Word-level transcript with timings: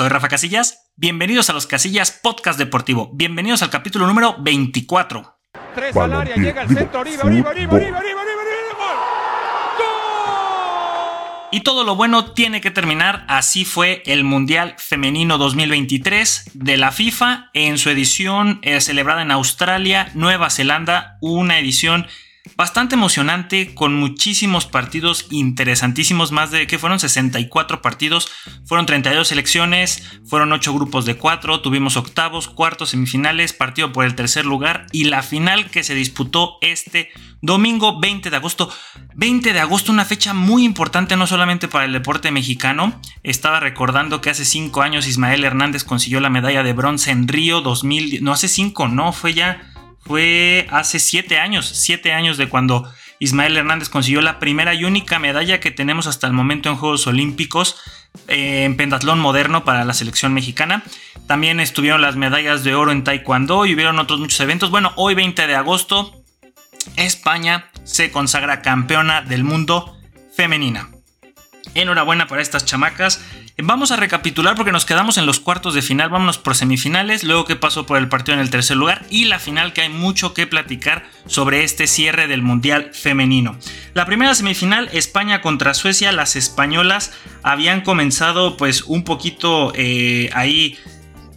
Soy 0.00 0.08
Rafa 0.08 0.28
Casillas. 0.28 0.90
Bienvenidos 0.96 1.50
a 1.50 1.52
los 1.52 1.66
Casillas 1.66 2.10
Podcast 2.10 2.58
Deportivo. 2.58 3.10
Bienvenidos 3.12 3.62
al 3.62 3.68
capítulo 3.68 4.06
número 4.06 4.34
24. 4.40 5.38
Tres 5.74 5.94
al 5.94 6.14
área, 6.14 6.36
llega 6.36 6.62
el 6.62 6.68
centro, 6.68 7.00
Oribe, 7.00 7.22
Oribe, 7.22 7.48
Oribe, 7.50 7.76
Oribe, 7.76 7.94
Oribe, 7.98 8.32
Y 11.52 11.60
todo 11.60 11.84
lo 11.84 11.96
bueno 11.96 12.32
tiene 12.32 12.62
que 12.62 12.70
terminar. 12.70 13.26
Así 13.28 13.66
fue 13.66 14.02
el 14.06 14.24
Mundial 14.24 14.74
Femenino 14.78 15.36
2023 15.36 16.52
de 16.54 16.78
la 16.78 16.92
FIFA 16.92 17.50
en 17.52 17.76
su 17.76 17.90
edición 17.90 18.60
eh, 18.62 18.80
celebrada 18.80 19.20
en 19.20 19.30
Australia, 19.30 20.10
Nueva 20.14 20.48
Zelanda. 20.48 21.18
Una 21.20 21.58
edición 21.58 22.06
bastante 22.56 22.94
emocionante 22.94 23.74
con 23.74 23.94
muchísimos 23.94 24.66
partidos 24.66 25.26
interesantísimos, 25.30 26.32
más 26.32 26.50
de 26.50 26.66
que 26.66 26.78
fueron 26.78 26.98
64 26.98 27.82
partidos, 27.82 28.30
fueron 28.64 28.86
32 28.86 29.28
selecciones, 29.28 30.20
fueron 30.26 30.52
8 30.52 30.72
grupos 30.72 31.04
de 31.04 31.16
4, 31.16 31.60
tuvimos 31.60 31.96
octavos, 31.96 32.48
cuartos, 32.48 32.90
semifinales, 32.90 33.52
partido 33.52 33.92
por 33.92 34.04
el 34.04 34.14
tercer 34.14 34.46
lugar 34.46 34.86
y 34.92 35.04
la 35.04 35.22
final 35.22 35.70
que 35.70 35.84
se 35.84 35.94
disputó 35.94 36.56
este 36.62 37.10
domingo 37.42 38.00
20 38.00 38.30
de 38.30 38.36
agosto. 38.36 38.70
20 39.14 39.52
de 39.52 39.60
agosto, 39.60 39.92
una 39.92 40.04
fecha 40.04 40.32
muy 40.32 40.64
importante 40.64 41.16
no 41.16 41.26
solamente 41.26 41.68
para 41.68 41.84
el 41.84 41.92
deporte 41.92 42.30
mexicano, 42.30 43.00
estaba 43.22 43.60
recordando 43.60 44.20
que 44.20 44.30
hace 44.30 44.44
5 44.44 44.82
años 44.82 45.06
Ismael 45.06 45.44
Hernández 45.44 45.84
consiguió 45.84 46.20
la 46.20 46.30
medalla 46.30 46.62
de 46.62 46.72
bronce 46.72 47.10
en 47.10 47.28
Río 47.28 47.60
2000, 47.60 48.24
no 48.24 48.32
hace 48.32 48.48
5, 48.48 48.88
no, 48.88 49.12
fue 49.12 49.34
ya 49.34 49.69
fue 50.00 50.66
hace 50.70 50.98
siete 50.98 51.38
años, 51.38 51.66
siete 51.66 52.12
años 52.12 52.36
de 52.36 52.48
cuando 52.48 52.90
Ismael 53.18 53.56
Hernández 53.56 53.90
consiguió 53.90 54.22
la 54.22 54.38
primera 54.38 54.74
y 54.74 54.84
única 54.84 55.18
medalla 55.18 55.60
que 55.60 55.70
tenemos 55.70 56.06
hasta 56.06 56.26
el 56.26 56.32
momento 56.32 56.70
en 56.70 56.76
Juegos 56.76 57.06
Olímpicos 57.06 57.76
eh, 58.28 58.64
en 58.64 58.76
pentatlón 58.76 59.20
moderno 59.20 59.64
para 59.64 59.84
la 59.84 59.92
selección 59.92 60.32
mexicana. 60.32 60.82
También 61.26 61.60
estuvieron 61.60 62.00
las 62.00 62.16
medallas 62.16 62.64
de 62.64 62.74
oro 62.74 62.92
en 62.92 63.04
Taekwondo 63.04 63.66
y 63.66 63.74
hubieron 63.74 63.98
otros 63.98 64.20
muchos 64.20 64.40
eventos. 64.40 64.70
Bueno, 64.70 64.92
hoy 64.96 65.14
20 65.14 65.46
de 65.46 65.54
agosto, 65.54 66.22
España 66.96 67.70
se 67.84 68.10
consagra 68.10 68.62
campeona 68.62 69.20
del 69.20 69.44
mundo 69.44 69.96
femenina. 70.34 70.88
Enhorabuena 71.74 72.26
para 72.26 72.42
estas 72.42 72.64
chamacas. 72.64 73.24
Vamos 73.62 73.90
a 73.90 73.96
recapitular 73.96 74.54
porque 74.54 74.72
nos 74.72 74.84
quedamos 74.84 75.18
en 75.18 75.26
los 75.26 75.40
cuartos 75.40 75.74
de 75.74 75.82
final. 75.82 76.08
Vámonos 76.08 76.38
por 76.38 76.54
semifinales, 76.54 77.24
luego 77.24 77.44
qué 77.44 77.56
pasó 77.56 77.86
por 77.86 77.98
el 77.98 78.08
partido 78.08 78.34
en 78.34 78.40
el 78.40 78.50
tercer 78.50 78.76
lugar 78.76 79.04
y 79.10 79.26
la 79.26 79.38
final 79.38 79.72
que 79.72 79.82
hay 79.82 79.88
mucho 79.88 80.34
que 80.34 80.46
platicar 80.46 81.08
sobre 81.26 81.62
este 81.62 81.86
cierre 81.86 82.26
del 82.26 82.42
Mundial 82.42 82.90
femenino. 82.92 83.56
La 83.94 84.06
primera 84.06 84.34
semifinal, 84.34 84.88
España 84.92 85.42
contra 85.42 85.74
Suecia. 85.74 86.12
Las 86.12 86.36
españolas 86.36 87.12
habían 87.42 87.82
comenzado 87.82 88.56
pues 88.56 88.82
un 88.82 89.04
poquito 89.04 89.72
eh, 89.74 90.30
ahí 90.32 90.78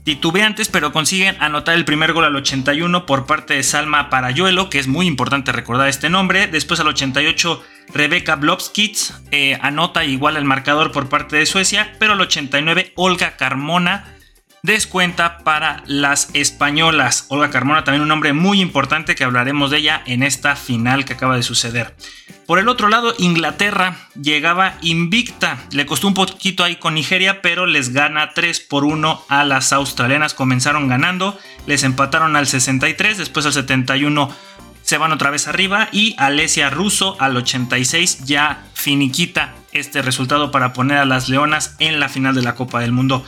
titubeantes, 0.03 0.67
pero 0.69 0.91
consiguen 0.91 1.35
anotar 1.39 1.75
el 1.75 1.85
primer 1.85 2.13
gol 2.13 2.25
al 2.25 2.35
81 2.35 3.05
por 3.05 3.25
parte 3.25 3.55
de 3.55 3.63
Salma 3.63 4.09
Parayuelo, 4.09 4.69
que 4.69 4.79
es 4.79 4.87
muy 4.87 5.07
importante 5.07 5.51
recordar 5.51 5.87
este 5.87 6.09
nombre. 6.09 6.47
Después 6.47 6.79
al 6.79 6.87
88 6.87 7.63
Rebecca 7.93 8.35
Blobskitz 8.35 9.13
eh, 9.31 9.57
anota 9.61 10.03
igual 10.03 10.37
el 10.37 10.45
marcador 10.45 10.91
por 10.91 11.09
parte 11.09 11.37
de 11.37 11.45
Suecia, 11.45 11.95
pero 11.99 12.13
al 12.13 12.21
89 12.21 12.93
Olga 12.95 13.35
Carmona 13.37 14.13
descuenta 14.63 15.39
para 15.39 15.83
las 15.85 16.29
españolas. 16.33 17.25
Olga 17.27 17.49
Carmona 17.49 17.83
también 17.83 18.01
un 18.01 18.07
nombre 18.07 18.31
muy 18.31 18.61
importante 18.61 19.13
que 19.13 19.25
hablaremos 19.25 19.69
de 19.69 19.79
ella 19.79 20.01
en 20.05 20.23
esta 20.23 20.55
final 20.55 21.03
que 21.03 21.13
acaba 21.13 21.35
de 21.35 21.43
suceder. 21.43 21.95
Por 22.47 22.59
el 22.59 22.69
otro 22.69 22.87
lado, 22.87 23.13
Inglaterra 23.17 24.07
llegaba 24.19 24.75
invicta. 24.81 25.57
Le 25.71 25.85
costó 25.85 26.07
un 26.07 26.13
poquito 26.13 26.63
ahí 26.63 26.77
con 26.77 26.93
Nigeria, 26.93 27.41
pero 27.41 27.65
les 27.65 27.93
gana 27.93 28.31
3 28.33 28.61
por 28.61 28.85
1 28.85 29.25
a 29.27 29.43
las 29.43 29.73
australianas. 29.73 30.33
Comenzaron 30.33 30.87
ganando, 30.87 31.37
les 31.67 31.83
empataron 31.83 32.35
al 32.35 32.47
63, 32.47 33.17
después 33.17 33.45
al 33.45 33.53
71 33.53 34.33
se 34.83 34.97
van 34.97 35.11
otra 35.11 35.31
vez 35.31 35.47
arriba 35.47 35.89
y 35.91 36.15
Alesia 36.19 36.69
Russo 36.69 37.17
al 37.19 37.35
86 37.35 38.25
ya 38.25 38.65
finiquita 38.73 39.55
este 39.71 40.01
resultado 40.01 40.51
para 40.51 40.73
poner 40.73 40.99
a 40.99 41.05
las 41.05 41.29
Leonas 41.29 41.75
en 41.79 41.99
la 41.99 42.09
final 42.09 42.35
de 42.35 42.43
la 42.43 42.55
Copa 42.55 42.79
del 42.79 42.91
Mundo. 42.91 43.25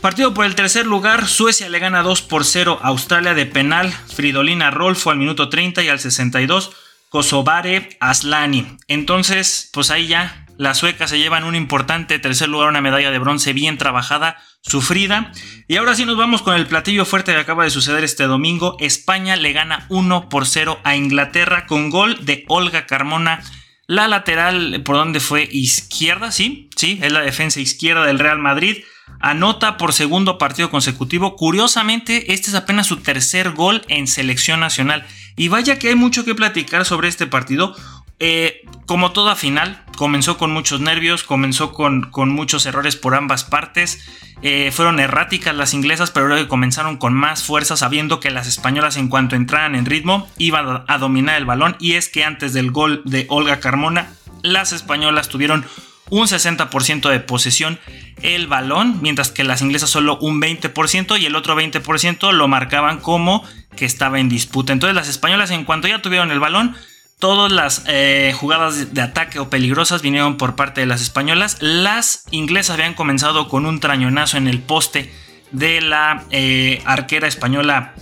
Partido 0.00 0.34
por 0.34 0.46
el 0.46 0.54
tercer 0.54 0.86
lugar, 0.86 1.26
Suecia 1.26 1.68
le 1.68 1.78
gana 1.78 2.02
2 2.02 2.22
por 2.22 2.44
0 2.44 2.78
a 2.82 2.88
Australia 2.88 3.34
de 3.34 3.46
penal, 3.46 3.92
Fridolina 3.92 4.70
Rolfo 4.70 5.10
al 5.10 5.18
minuto 5.18 5.48
30 5.48 5.82
y 5.82 5.88
al 5.88 5.98
62, 5.98 6.70
Kosovare 7.08 7.96
Aslani. 8.00 8.78
Entonces, 8.88 9.70
pues 9.72 9.90
ahí 9.90 10.06
ya 10.06 10.46
las 10.58 10.78
suecas 10.78 11.10
se 11.10 11.18
llevan 11.18 11.44
un 11.44 11.54
importante 11.54 12.18
tercer 12.18 12.48
lugar, 12.48 12.68
una 12.68 12.80
medalla 12.80 13.10
de 13.10 13.18
bronce 13.18 13.52
bien 13.52 13.78
trabajada, 13.78 14.36
sufrida. 14.66 15.32
Y 15.68 15.76
ahora 15.76 15.94
sí 15.94 16.04
nos 16.04 16.16
vamos 16.16 16.42
con 16.42 16.54
el 16.54 16.66
platillo 16.66 17.04
fuerte 17.04 17.32
que 17.32 17.38
acaba 17.38 17.64
de 17.64 17.70
suceder 17.70 18.04
este 18.04 18.24
domingo. 18.24 18.76
España 18.80 19.36
le 19.36 19.52
gana 19.52 19.86
1 19.88 20.28
por 20.28 20.46
0 20.46 20.80
a 20.84 20.96
Inglaterra 20.96 21.66
con 21.66 21.90
gol 21.90 22.24
de 22.24 22.44
Olga 22.48 22.86
Carmona. 22.86 23.42
La 23.86 24.08
lateral 24.08 24.82
por 24.84 24.96
donde 24.96 25.20
fue 25.20 25.48
izquierda, 25.50 26.32
sí, 26.32 26.70
sí, 26.74 26.98
es 27.02 27.12
la 27.12 27.20
defensa 27.20 27.60
izquierda 27.60 28.04
del 28.04 28.18
Real 28.18 28.38
Madrid. 28.38 28.78
Anota 29.20 29.76
por 29.76 29.92
segundo 29.92 30.38
partido 30.38 30.70
consecutivo. 30.70 31.36
Curiosamente, 31.36 32.32
este 32.32 32.50
es 32.50 32.56
apenas 32.56 32.88
su 32.88 32.96
tercer 32.96 33.52
gol 33.52 33.82
en 33.88 34.08
selección 34.08 34.60
nacional. 34.60 35.06
Y 35.36 35.48
vaya 35.48 35.78
que 35.78 35.90
hay 35.90 35.94
mucho 35.94 36.24
que 36.24 36.34
platicar 36.34 36.84
sobre 36.84 37.08
este 37.08 37.26
partido. 37.26 37.76
Eh, 38.18 38.64
como 38.86 39.12
toda 39.12 39.36
final, 39.36 39.84
comenzó 39.96 40.38
con 40.38 40.52
muchos 40.52 40.80
nervios, 40.80 41.22
comenzó 41.22 41.72
con, 41.72 42.10
con 42.10 42.30
muchos 42.30 42.64
errores 42.66 42.96
por 42.96 43.14
ambas 43.14 43.44
partes. 43.44 44.00
Eh, 44.42 44.70
fueron 44.72 45.00
erráticas 45.00 45.54
las 45.54 45.74
inglesas, 45.74 46.10
pero 46.10 46.28
luego 46.28 46.48
comenzaron 46.48 46.96
con 46.96 47.14
más 47.14 47.42
fuerza, 47.42 47.76
sabiendo 47.76 48.20
que 48.20 48.30
las 48.30 48.46
españolas, 48.46 48.96
en 48.96 49.08
cuanto 49.08 49.36
entraran 49.36 49.74
en 49.74 49.86
ritmo, 49.86 50.28
iban 50.38 50.84
a 50.86 50.98
dominar 50.98 51.36
el 51.36 51.46
balón. 51.46 51.76
Y 51.80 51.94
es 51.94 52.08
que 52.08 52.24
antes 52.24 52.52
del 52.52 52.70
gol 52.70 53.02
de 53.04 53.26
Olga 53.28 53.60
Carmona, 53.60 54.12
las 54.42 54.72
españolas 54.72 55.28
tuvieron 55.28 55.64
un 56.08 56.26
60% 56.26 57.10
de 57.10 57.20
posesión 57.20 57.80
el 58.22 58.46
balón, 58.46 59.00
mientras 59.02 59.30
que 59.30 59.44
las 59.44 59.60
inglesas 59.60 59.90
solo 59.90 60.18
un 60.18 60.40
20% 60.40 61.20
y 61.20 61.26
el 61.26 61.36
otro 61.36 61.58
20% 61.58 62.32
lo 62.32 62.48
marcaban 62.48 63.00
como 63.00 63.44
que 63.76 63.84
estaba 63.84 64.20
en 64.20 64.28
disputa. 64.28 64.72
Entonces 64.72 64.94
las 64.94 65.08
españolas 65.08 65.50
en 65.50 65.64
cuanto 65.64 65.88
ya 65.88 66.00
tuvieron 66.00 66.30
el 66.30 66.40
balón, 66.40 66.76
Todas 67.18 67.50
las 67.50 67.82
eh, 67.86 68.34
jugadas 68.38 68.92
de 68.92 69.00
ataque 69.00 69.38
o 69.38 69.48
peligrosas 69.48 70.02
vinieron 70.02 70.36
por 70.36 70.54
parte 70.54 70.82
de 70.82 70.86
las 70.86 71.00
españolas. 71.00 71.56
Las 71.60 72.24
inglesas 72.30 72.74
habían 72.74 72.92
comenzado 72.92 73.48
con 73.48 73.64
un 73.64 73.80
trañonazo 73.80 74.36
en 74.36 74.46
el 74.46 74.60
poste 74.60 75.10
de 75.50 75.80
la 75.80 76.24
eh, 76.30 76.82
arquera 76.84 77.26
española 77.26 77.94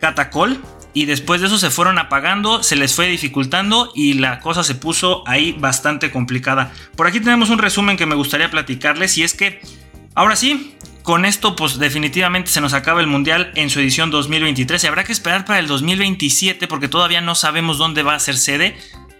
Catacol. 0.00 0.62
Y 0.94 1.06
después 1.06 1.40
de 1.40 1.48
eso 1.48 1.58
se 1.58 1.70
fueron 1.70 1.98
apagando, 1.98 2.62
se 2.62 2.76
les 2.76 2.94
fue 2.94 3.08
dificultando 3.08 3.90
y 3.96 4.12
la 4.12 4.38
cosa 4.38 4.62
se 4.62 4.76
puso 4.76 5.24
ahí 5.26 5.52
bastante 5.58 6.12
complicada. 6.12 6.70
Por 6.94 7.08
aquí 7.08 7.18
tenemos 7.18 7.50
un 7.50 7.58
resumen 7.58 7.96
que 7.96 8.06
me 8.06 8.14
gustaría 8.14 8.50
platicarles 8.50 9.16
y 9.18 9.24
es 9.24 9.34
que 9.34 9.60
ahora 10.14 10.36
sí, 10.36 10.76
con 11.02 11.24
esto, 11.24 11.56
pues 11.56 11.78
definitivamente 11.78 12.50
se 12.50 12.60
nos 12.60 12.74
acaba 12.74 13.00
el 13.00 13.06
Mundial 13.06 13.52
en 13.56 13.70
su 13.70 13.80
edición 13.80 14.10
2023 14.10 14.82
y 14.82 14.86
habrá 14.86 15.04
que 15.04 15.12
esperar 15.12 15.44
para 15.44 15.58
el 15.58 15.66
2027 15.66 16.68
porque 16.68 16.88
todavía 16.88 17.20
no 17.20 17.34
sabemos 17.34 17.78
dónde 17.78 18.02
va 18.02 18.14
a 18.14 18.20
ser 18.20 18.36
sede. 18.36 18.76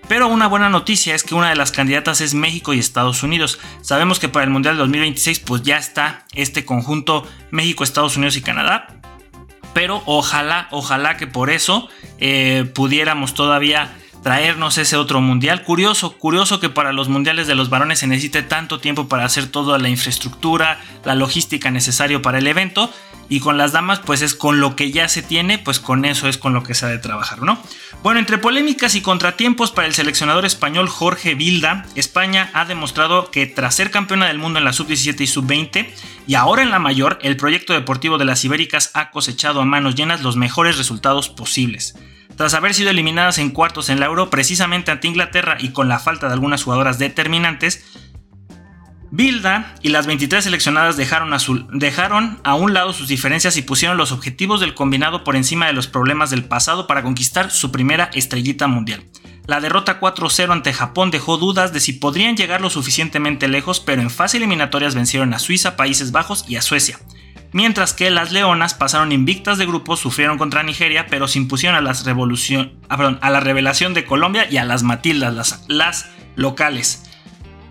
Pero 0.09 0.29
una 0.29 0.47
buena 0.47 0.69
noticia 0.69 1.15
es 1.15 1.25
que 1.25 1.35
una 1.35 1.49
de 1.49 1.57
las 1.57 1.73
candidatas 1.73 2.21
es 2.21 2.35
México 2.35 2.75
y 2.75 2.79
Estados 2.79 3.23
Unidos. 3.23 3.59
Sabemos 3.81 4.19
que 4.19 4.29
para 4.29 4.45
el 4.45 4.51
Mundial 4.51 4.77
2026 4.77 5.41
pues 5.41 5.63
ya 5.63 5.77
está 5.77 6.27
este 6.35 6.65
conjunto 6.65 7.27
México, 7.51 7.83
Estados 7.83 8.17
Unidos 8.17 8.37
y 8.37 8.43
Canadá. 8.43 9.01
Pero 9.75 10.03
ojalá, 10.07 10.69
ojalá 10.71 11.17
que 11.17 11.27
por 11.27 11.51
eso 11.51 11.89
eh, 12.19 12.71
pudiéramos 12.75 13.35
todavía 13.35 13.97
traernos 14.23 14.79
ese 14.79 14.97
otro 14.97 15.21
mundial. 15.21 15.63
Curioso, 15.65 16.17
curioso 16.17 16.61
que 16.61 16.69
para 16.69 16.93
los 16.93 17.09
mundiales 17.09 17.47
de 17.47 17.55
los 17.55 17.71
varones 17.71 17.99
se 17.99 18.07
necesite 18.07 18.43
tanto 18.43 18.79
tiempo 18.79 19.09
para 19.09 19.25
hacer 19.25 19.47
toda 19.47 19.79
la 19.79 19.89
infraestructura, 19.89 20.81
la 21.05 21.15
logística 21.15 21.71
necesario 21.71 22.23
para 22.23 22.39
el 22.39 22.47
evento. 22.47 22.93
Y 23.29 23.41
con 23.41 23.57
las 23.57 23.73
damas, 23.73 24.01
pues 24.01 24.21
es 24.21 24.35
con 24.35 24.61
lo 24.61 24.77
que 24.77 24.91
ya 24.91 25.09
se 25.09 25.23
tiene, 25.23 25.59
pues 25.59 25.81
con 25.81 26.05
eso 26.05 26.29
es 26.29 26.37
con 26.37 26.53
lo 26.53 26.63
que 26.63 26.75
se 26.75 26.85
ha 26.85 26.89
de 26.91 26.99
trabajar, 26.99 27.41
¿no? 27.41 27.59
Bueno, 28.03 28.21
entre 28.21 28.37
polémicas 28.37 28.95
y 28.95 29.01
contratiempos 29.01 29.71
para 29.71 29.87
el 29.87 29.95
seleccionador 29.95 30.45
español 30.45 30.89
Jorge 30.89 31.35
Vilda, 31.35 31.87
España 31.95 32.51
ha 32.53 32.67
demostrado 32.67 33.31
que 33.31 33.47
tras 33.47 33.77
ser 33.77 33.91
campeona 33.91 34.27
del 34.27 34.39
mundo 34.39 34.59
en 34.59 34.67
la 34.67 34.75
sub-17 34.75 35.21
y 35.21 35.27
sub-20, 35.27 35.89
y 36.27 36.35
ahora 36.35 36.63
en 36.63 36.71
la 36.71 36.79
mayor, 36.79 37.19
el 37.23 37.37
proyecto 37.39 37.73
deportivo 37.73 38.19
de 38.19 38.27
las 38.27 38.45
Ibéricas 38.45 38.91
ha 38.93 39.11
cosechado 39.11 39.63
a 39.63 39.65
manos 39.65 39.95
llenas 39.95 40.23
los 40.23 40.37
mejores 40.37 40.77
resultados 40.77 41.31
posibles. 41.31 41.95
Tras 42.43 42.55
haber 42.55 42.75
sido 42.75 42.91
eliminadas 42.91 43.39
en 43.39 43.51
cuartos 43.51 43.89
en 43.89 44.01
la 44.01 44.07
Euro 44.07 44.29
precisamente 44.29 44.91
ante 44.91 45.07
Inglaterra 45.07 45.59
y 45.61 45.69
con 45.69 45.89
la 45.89 46.01
falta 46.01 46.27
de 46.27 46.33
algunas 46.33 46.65
jugadoras 46.65 46.99
determinantes, 46.99 47.85
Bilda 49.13 49.77
y 49.81 49.91
las 49.91 50.09
23 50.09 50.43
seleccionadas 50.43 50.97
dejaron 50.97 51.31
dejaron 51.73 52.41
a, 52.43 52.57
un 52.57 52.75
lado 52.75 52.93
sus 52.95 53.07
diferencias 53.07 53.57
y 53.57 53.63
pusieron 53.63 53.97
los 53.97 54.11
objetivos 54.11 54.59
del 54.59 54.75
combinado 54.75 55.23
por 55.23 55.37
encima 55.37 55.69
de 55.69 55.73
los 55.73 55.87
problemas 55.87 56.31
del 56.31 56.43
pasado 56.43 56.89
para 56.89 57.05
conquistar 57.05 57.53
su 57.53 57.71
primera 57.71 58.11
estrellita 58.13 58.67
mundial. 58.67 59.05
La 59.47 59.61
derrota 59.61 60.01
4-0 60.01 60.51
ante 60.51 60.73
Japón 60.73 61.13
dejó 61.13 61.37
dudas 61.37 61.73
de 61.73 61.79
si 61.79 61.93
podrían 61.93 62.37
llegar 62.37 62.61
lo 62.61 62.71
suficientemente 62.71 63.47
lejos, 63.47 63.79
pero 63.79 64.03
en 64.03 64.11
fase 64.11 64.39
eliminatorias 64.39 64.97
vencieron 64.97 65.33
a 65.33 65.39
Suiza, 65.39 65.77
Países 65.77 66.11
Bajos 66.11 66.45
y 66.49 66.57
a 66.57 66.63
Suecia. 66.63 66.99
Mientras 67.53 67.93
que 67.93 68.11
las 68.11 68.33
Leonas 68.33 68.73
pasaron 68.73 69.13
invictas 69.13 69.59
de 69.59 69.67
grupo, 69.67 69.97
sufrieron 69.97 70.39
contra 70.39 70.63
Nigeria, 70.63 71.07
pero 71.09 71.29
se 71.29 71.39
impusieron 71.39 71.77
a, 71.77 71.83
las 71.83 72.05
revolución, 72.05 72.73
ah, 72.89 73.19
a 73.21 73.31
la 73.31 73.41
revelación 73.41 73.93
de 73.93 74.07
Colombia 74.07 74.47
y 74.51 74.57
a 74.57 74.65
las 74.65 74.83
Matildas, 74.83 75.35
las, 75.35 75.65
las 75.69 76.09
locales. 76.35 77.05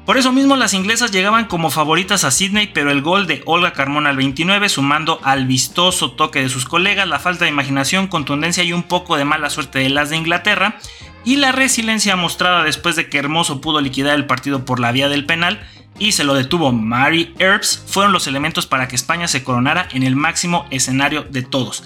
Por 0.05 0.17
eso 0.17 0.31
mismo 0.31 0.55
las 0.55 0.73
inglesas 0.73 1.11
llegaban 1.11 1.45
como 1.45 1.71
favoritas 1.71 2.23
a 2.23 2.31
Sydney, 2.31 2.67
pero 2.73 2.91
el 2.91 3.01
gol 3.01 3.27
de 3.27 3.41
Olga 3.45 3.73
Carmona 3.73 4.09
al 4.09 4.17
29, 4.17 4.69
sumando 4.69 5.19
al 5.23 5.45
vistoso 5.45 6.11
toque 6.11 6.41
de 6.41 6.49
sus 6.49 6.65
colegas, 6.65 7.07
la 7.07 7.19
falta 7.19 7.45
de 7.45 7.51
imaginación, 7.51 8.07
contundencia 8.07 8.63
y 8.63 8.73
un 8.73 8.83
poco 8.83 9.15
de 9.15 9.25
mala 9.25 9.49
suerte 9.49 9.79
de 9.79 9.89
las 9.89 10.09
de 10.09 10.17
Inglaterra, 10.17 10.77
y 11.23 11.37
la 11.37 11.51
resiliencia 11.51 12.15
mostrada 12.15 12.63
después 12.63 12.95
de 12.95 13.09
que 13.09 13.19
Hermoso 13.19 13.61
pudo 13.61 13.79
liquidar 13.79 14.15
el 14.15 14.25
partido 14.25 14.65
por 14.65 14.79
la 14.79 14.91
vía 14.91 15.07
del 15.07 15.25
penal 15.25 15.59
y 16.01 16.13
se 16.13 16.23
lo 16.23 16.33
detuvo 16.33 16.71
Mary 16.71 17.31
Earps, 17.37 17.83
fueron 17.85 18.11
los 18.11 18.25
elementos 18.25 18.65
para 18.65 18.87
que 18.87 18.95
España 18.95 19.27
se 19.27 19.43
coronara 19.43 19.87
en 19.91 20.01
el 20.01 20.15
máximo 20.15 20.65
escenario 20.71 21.21
de 21.21 21.43
todos. 21.43 21.83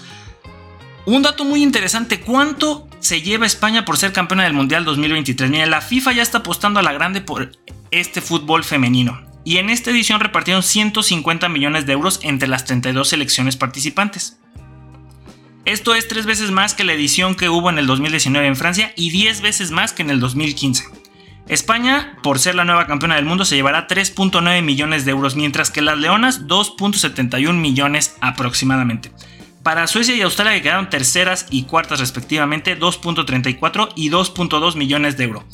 Un 1.04 1.20
dato 1.20 1.44
muy 1.44 1.62
interesante, 1.62 2.20
¿cuánto 2.20 2.88
se 2.98 3.20
lleva 3.20 3.44
España 3.44 3.84
por 3.84 3.98
ser 3.98 4.14
campeona 4.14 4.44
del 4.44 4.54
Mundial 4.54 4.86
2023? 4.86 5.50
Miren, 5.50 5.70
la 5.70 5.82
FIFA 5.82 6.12
ya 6.14 6.22
está 6.22 6.38
apostando 6.38 6.80
a 6.80 6.82
la 6.82 6.94
grande 6.94 7.20
por 7.20 7.52
este 7.90 8.22
fútbol 8.22 8.64
femenino. 8.64 9.20
Y 9.44 9.58
en 9.58 9.68
esta 9.68 9.90
edición 9.90 10.18
repartieron 10.18 10.62
150 10.62 11.50
millones 11.50 11.84
de 11.84 11.92
euros 11.92 12.18
entre 12.22 12.48
las 12.48 12.64
32 12.64 13.06
selecciones 13.06 13.56
participantes. 13.56 14.38
Esto 15.66 15.94
es 15.94 16.08
tres 16.08 16.24
veces 16.24 16.50
más 16.50 16.72
que 16.72 16.84
la 16.84 16.94
edición 16.94 17.34
que 17.34 17.50
hubo 17.50 17.68
en 17.68 17.76
el 17.76 17.86
2019 17.86 18.46
en 18.46 18.56
Francia 18.56 18.94
y 18.96 19.10
10 19.10 19.42
veces 19.42 19.72
más 19.72 19.92
que 19.92 20.00
en 20.00 20.08
el 20.08 20.20
2015. 20.20 21.05
España, 21.48 22.18
por 22.24 22.40
ser 22.40 22.56
la 22.56 22.64
nueva 22.64 22.88
campeona 22.88 23.14
del 23.14 23.24
mundo, 23.24 23.44
se 23.44 23.54
llevará 23.54 23.86
3.9 23.86 24.62
millones 24.62 25.04
de 25.04 25.12
euros, 25.12 25.36
mientras 25.36 25.70
que 25.70 25.80
las 25.80 25.96
Leonas 25.96 26.46
2.71 26.46 27.52
millones 27.54 28.16
aproximadamente. 28.20 29.12
Para 29.62 29.86
Suecia 29.86 30.14
y 30.14 30.22
Australia 30.22 30.54
que 30.54 30.62
quedaron 30.62 30.90
terceras 30.90 31.46
y 31.50 31.64
cuartas 31.64 32.00
respectivamente 32.00 32.78
2.34 32.78 33.90
y 33.94 34.10
2.2 34.10 34.76
millones 34.76 35.16
de 35.16 35.24
euros. 35.24 35.44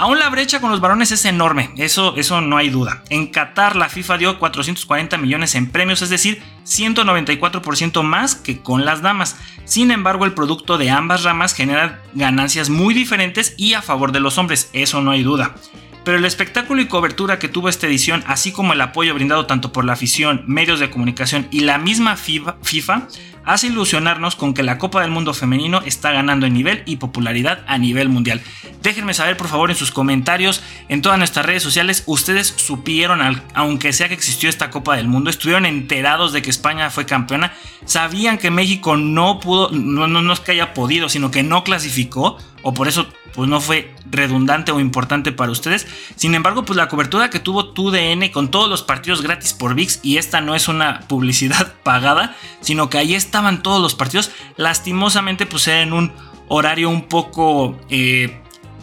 Aún 0.00 0.18
la 0.18 0.30
brecha 0.30 0.62
con 0.62 0.70
los 0.70 0.80
varones 0.80 1.12
es 1.12 1.26
enorme, 1.26 1.72
eso, 1.76 2.14
eso 2.16 2.40
no 2.40 2.56
hay 2.56 2.70
duda. 2.70 3.04
En 3.10 3.26
Qatar 3.26 3.76
la 3.76 3.90
FIFA 3.90 4.16
dio 4.16 4.38
440 4.38 5.18
millones 5.18 5.54
en 5.54 5.70
premios, 5.70 6.00
es 6.00 6.08
decir, 6.08 6.42
194% 6.64 8.02
más 8.02 8.34
que 8.34 8.62
con 8.62 8.86
las 8.86 9.02
damas. 9.02 9.36
Sin 9.66 9.90
embargo, 9.90 10.24
el 10.24 10.32
producto 10.32 10.78
de 10.78 10.88
ambas 10.88 11.22
ramas 11.22 11.52
genera 11.52 12.00
ganancias 12.14 12.70
muy 12.70 12.94
diferentes 12.94 13.52
y 13.58 13.74
a 13.74 13.82
favor 13.82 14.10
de 14.10 14.20
los 14.20 14.38
hombres, 14.38 14.70
eso 14.72 15.02
no 15.02 15.10
hay 15.10 15.22
duda. 15.22 15.54
Pero 16.02 16.16
el 16.16 16.24
espectáculo 16.24 16.80
y 16.80 16.88
cobertura 16.88 17.38
que 17.38 17.48
tuvo 17.48 17.68
esta 17.68 17.86
edición, 17.86 18.24
así 18.26 18.52
como 18.52 18.72
el 18.72 18.80
apoyo 18.80 19.12
brindado 19.12 19.44
tanto 19.44 19.70
por 19.70 19.84
la 19.84 19.92
afición, 19.92 20.44
medios 20.46 20.80
de 20.80 20.88
comunicación 20.88 21.46
y 21.50 21.60
la 21.60 21.76
misma 21.76 22.16
FIFA, 22.16 23.06
hace 23.44 23.68
ilusionarnos 23.68 24.36
con 24.36 24.54
que 24.54 24.62
la 24.62 24.78
Copa 24.78 25.00
del 25.00 25.10
Mundo 25.10 25.34
femenino 25.34 25.82
está 25.84 26.12
ganando 26.12 26.46
en 26.46 26.54
nivel 26.54 26.82
y 26.86 26.96
popularidad 26.96 27.64
a 27.66 27.78
nivel 27.78 28.08
mundial. 28.08 28.40
Déjenme 28.82 29.14
saber 29.14 29.36
por 29.36 29.48
favor 29.48 29.70
en 29.70 29.76
sus 29.76 29.90
comentarios, 29.90 30.62
en 30.88 31.02
todas 31.02 31.18
nuestras 31.18 31.46
redes 31.46 31.62
sociales, 31.62 32.02
ustedes 32.06 32.54
supieron, 32.56 33.20
aunque 33.54 33.92
sea 33.92 34.08
que 34.08 34.14
existió 34.14 34.48
esta 34.48 34.70
Copa 34.70 34.96
del 34.96 35.08
Mundo, 35.08 35.30
estuvieron 35.30 35.66
enterados 35.66 36.32
de 36.32 36.42
que 36.42 36.50
España 36.50 36.90
fue 36.90 37.06
campeona, 37.06 37.52
sabían 37.84 38.38
que 38.38 38.50
México 38.50 38.96
no 38.96 39.40
pudo, 39.40 39.70
no, 39.70 40.06
no, 40.06 40.22
no 40.22 40.32
es 40.32 40.40
que 40.40 40.52
haya 40.52 40.74
podido, 40.74 41.08
sino 41.08 41.30
que 41.30 41.42
no 41.42 41.64
clasificó, 41.64 42.38
o 42.62 42.74
por 42.74 42.88
eso 42.88 43.08
pues 43.34 43.48
no 43.48 43.60
fue 43.60 43.94
redundante 44.10 44.72
o 44.72 44.80
importante 44.80 45.32
para 45.32 45.52
ustedes. 45.52 45.86
Sin 46.16 46.34
embargo, 46.34 46.64
pues 46.64 46.76
la 46.76 46.88
cobertura 46.88 47.30
que 47.30 47.38
tuvo 47.38 47.72
TUDN 47.72 48.28
con 48.30 48.50
todos 48.50 48.68
los 48.68 48.82
partidos 48.82 49.22
gratis 49.22 49.52
por 49.52 49.74
VIX, 49.74 50.00
y 50.02 50.18
esta 50.18 50.40
no 50.40 50.54
es 50.54 50.68
una 50.68 51.00
publicidad 51.08 51.74
pagada, 51.82 52.36
sino 52.60 52.90
que 52.90 52.98
ahí 52.98 53.14
estaban 53.14 53.62
todos 53.62 53.80
los 53.80 53.94
partidos, 53.94 54.30
lastimosamente 54.56 55.46
pues 55.46 55.68
era 55.68 55.82
en 55.82 55.92
un 55.92 56.12
horario 56.48 56.90
un 56.90 57.02
poco... 57.02 57.78
Eh, 57.88 58.36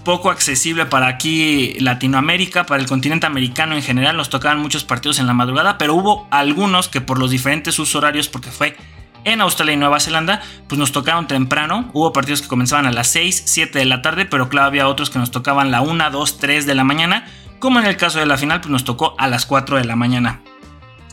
poco 0.03 0.29
accesible 0.29 0.85
para 0.85 1.07
aquí 1.07 1.75
Latinoamérica, 1.81 2.65
para 2.65 2.81
el 2.81 2.88
continente 2.88 3.25
americano 3.25 3.75
en 3.75 3.83
general, 3.83 4.15
nos 4.15 4.29
tocaban 4.29 4.57
muchos 4.57 4.85
partidos 4.85 5.19
en 5.19 5.27
la 5.27 5.33
madrugada, 5.33 5.77
pero 5.77 5.95
hubo 5.95 6.29
algunos 6.31 6.88
que 6.88 7.01
por 7.01 7.19
los 7.19 7.29
diferentes 7.29 7.77
usos 7.77 7.94
horarios, 7.95 8.29
porque 8.29 8.50
fue 8.50 8.77
en 9.27 9.41
Australia 9.41 9.74
y 9.74 9.77
Nueva 9.77 10.00
Zelanda, 10.00 10.41
pues 10.68 10.79
nos 10.79 10.91
tocaron 10.91 11.27
temprano. 11.27 11.89
Hubo 11.94 12.13
partidos 12.13 12.41
que 12.41 12.47
comenzaban 12.47 12.85
a 12.85 12.91
las 12.91 13.07
6, 13.07 13.44
7 13.45 13.79
de 13.79 13.85
la 13.85 14.01
tarde, 14.01 14.25
pero 14.25 14.50
claro, 14.50 14.68
había 14.68 14.88
otros 14.88 15.09
que 15.09 15.19
nos 15.19 15.31
tocaban 15.31 15.69
la 15.69 15.81
1, 15.81 16.12
2, 16.12 16.38
3 16.39 16.65
de 16.65 16.75
la 16.75 16.83
mañana. 16.83 17.25
Como 17.59 17.79
en 17.79 17.85
el 17.85 17.97
caso 17.97 18.19
de 18.19 18.25
la 18.25 18.38
final, 18.38 18.62
pues 18.62 18.71
nos 18.71 18.83
tocó 18.83 19.15
a 19.18 19.27
las 19.27 19.45
4 19.45 19.77
de 19.77 19.85
la 19.85 19.95
mañana. 19.95 20.41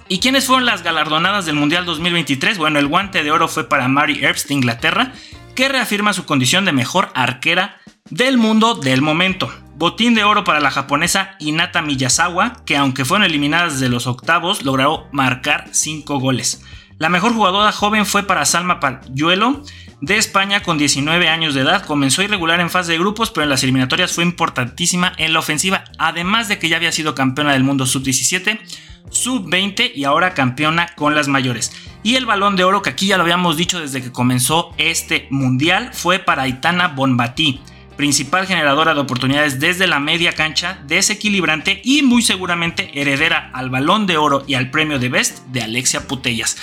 ¿Y 0.09 0.21
quiénes 0.21 0.47
fueron 0.47 0.67
las 0.67 0.83
galardonadas 0.83 1.47
del 1.47 1.57
Mundial 1.57 1.87
2023? 1.87 2.59
Bueno, 2.59 2.79
el 2.79 2.89
guante 2.89 3.25
de 3.25 3.31
oro 3.31 3.49
fue 3.49 3.69
para 3.69 3.89
Mary 3.89 4.23
Earps 4.23 4.47
de 4.47 4.55
Inglaterra, 4.55 5.13
que 5.55 5.69
reafirma 5.69 6.13
su 6.13 6.27
condición 6.27 6.65
de 6.65 6.73
mejor 6.73 7.11
arquera 7.15 7.79
del 8.11 8.37
mundo 8.37 8.75
del 8.75 9.01
momento. 9.01 9.51
Botín 9.77 10.15
de 10.15 10.23
oro 10.23 10.45
para 10.45 10.61
la 10.61 10.71
japonesa 10.71 11.37
Inata 11.41 11.83
Miyazawa, 11.83 12.65
que 12.65 12.77
aunque 12.77 13.05
fueron 13.05 13.25
eliminadas 13.25 13.75
desde 13.75 13.89
los 13.89 14.07
octavos, 14.07 14.63
logró 14.63 15.09
marcar 15.11 15.69
5 15.73 16.21
goles. 16.21 16.63
La 16.99 17.09
mejor 17.09 17.33
jugadora 17.33 17.73
joven 17.73 18.07
fue 18.07 18.23
para 18.23 18.45
Salma 18.45 18.79
Payuelo 18.79 19.63
de 20.01 20.17
España 20.17 20.63
con 20.63 20.79
19 20.79 21.29
años 21.29 21.55
de 21.55 21.63
edad. 21.63 21.85
Comenzó 21.85 22.23
irregular 22.23 22.61
en 22.61 22.71
fase 22.71 22.93
de 22.93 22.99
grupos, 22.99 23.31
pero 23.31 23.45
en 23.45 23.51
las 23.51 23.63
eliminatorias 23.63 24.13
fue 24.13 24.25
importantísima 24.25 25.13
en 25.19 25.33
la 25.33 25.41
ofensiva, 25.41 25.85
además 25.99 26.49
de 26.49 26.59
que 26.59 26.69
ya 26.69 26.77
había 26.77 26.93
sido 26.93 27.15
campeona 27.15 27.53
del 27.53 27.65
mundo 27.65 27.87
sub-17, 27.87 28.61
sub-20 29.11 29.93
y 29.95 30.05
ahora 30.05 30.35
campeona 30.35 30.95
con 30.95 31.15
las 31.15 31.27
mayores. 31.27 31.73
Y 32.03 32.17
el 32.17 32.27
balón 32.27 32.55
de 32.55 32.65
oro, 32.65 32.83
que 32.83 32.91
aquí 32.91 33.07
ya 33.07 33.17
lo 33.17 33.23
habíamos 33.23 33.57
dicho 33.57 33.81
desde 33.81 34.03
que 34.03 34.13
comenzó 34.13 34.75
este 34.77 35.27
mundial, 35.31 35.91
fue 35.93 36.19
para 36.19 36.43
Aitana 36.43 36.89
Bonbatí 36.89 37.61
principal 37.97 38.47
generadora 38.47 38.95
de 38.95 39.01
oportunidades 39.01 39.61
desde 39.61 39.87
la 39.87 40.01
media 40.01 40.33
cancha, 40.33 40.79
desequilibrante 40.87 41.81
y 41.85 42.03
muy 42.03 42.23
seguramente 42.23 42.91
heredera 43.01 43.51
al 43.53 43.71
balón 43.71 44.07
de 44.07 44.17
oro 44.17 44.45
y 44.47 44.55
al 44.55 44.71
premio 44.71 44.99
de 44.99 45.09
Best 45.09 45.47
de 45.47 45.63
Alexia 45.63 46.07
Putellas. 46.07 46.57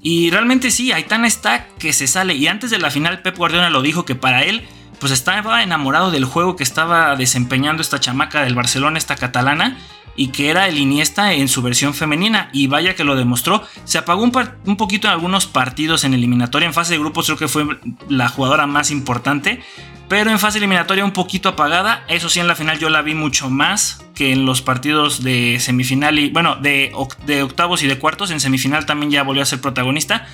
Y 0.00 0.30
realmente 0.30 0.70
sí, 0.70 0.92
Aitana 0.92 1.26
está 1.26 1.66
que 1.78 1.92
se 1.92 2.06
sale. 2.06 2.34
Y 2.34 2.46
antes 2.46 2.70
de 2.70 2.78
la 2.78 2.90
final, 2.90 3.22
Pep 3.22 3.36
Guardiola 3.36 3.70
lo 3.70 3.82
dijo 3.82 4.04
que 4.04 4.14
para 4.14 4.42
él, 4.44 4.66
pues 5.00 5.12
estaba 5.12 5.62
enamorado 5.62 6.10
del 6.10 6.24
juego 6.24 6.56
que 6.56 6.62
estaba 6.62 7.16
desempeñando 7.16 7.82
esta 7.82 8.00
chamaca 8.00 8.42
del 8.42 8.54
Barcelona, 8.54 8.98
esta 8.98 9.16
catalana, 9.16 9.76
y 10.16 10.28
que 10.28 10.50
era 10.50 10.66
el 10.66 10.78
Iniesta 10.78 11.32
en 11.32 11.48
su 11.48 11.62
versión 11.62 11.94
femenina. 11.94 12.48
Y 12.52 12.68
vaya 12.68 12.94
que 12.94 13.04
lo 13.04 13.16
demostró. 13.16 13.64
Se 13.84 13.98
apagó 13.98 14.22
un, 14.22 14.32
un 14.66 14.76
poquito 14.76 15.08
en 15.08 15.14
algunos 15.14 15.46
partidos 15.46 16.04
en 16.04 16.14
eliminatoria. 16.14 16.66
En 16.66 16.74
fase 16.74 16.94
de 16.94 17.00
grupos 17.00 17.26
creo 17.26 17.38
que 17.38 17.48
fue 17.48 17.66
la 18.08 18.28
jugadora 18.28 18.66
más 18.66 18.90
importante 18.90 19.60
pero 20.08 20.30
en 20.30 20.38
fase 20.38 20.58
eliminatoria 20.58 21.04
un 21.04 21.12
poquito 21.12 21.50
apagada. 21.50 22.04
Eso 22.08 22.28
sí, 22.28 22.40
en 22.40 22.48
la 22.48 22.54
final 22.54 22.78
yo 22.78 22.88
la 22.88 23.02
vi 23.02 23.14
mucho 23.14 23.50
más 23.50 24.04
que 24.14 24.32
en 24.32 24.46
los 24.46 24.62
partidos 24.62 25.22
de 25.22 25.58
semifinal 25.60 26.18
y, 26.18 26.30
bueno, 26.30 26.56
de, 26.56 26.92
de 27.26 27.42
octavos 27.42 27.82
y 27.82 27.86
de 27.86 27.98
cuartos. 27.98 28.30
En 28.30 28.40
semifinal 28.40 28.86
también 28.86 29.10
ya 29.10 29.22
volvió 29.22 29.42
a 29.42 29.46
ser 29.46 29.60
protagonista. 29.60 30.26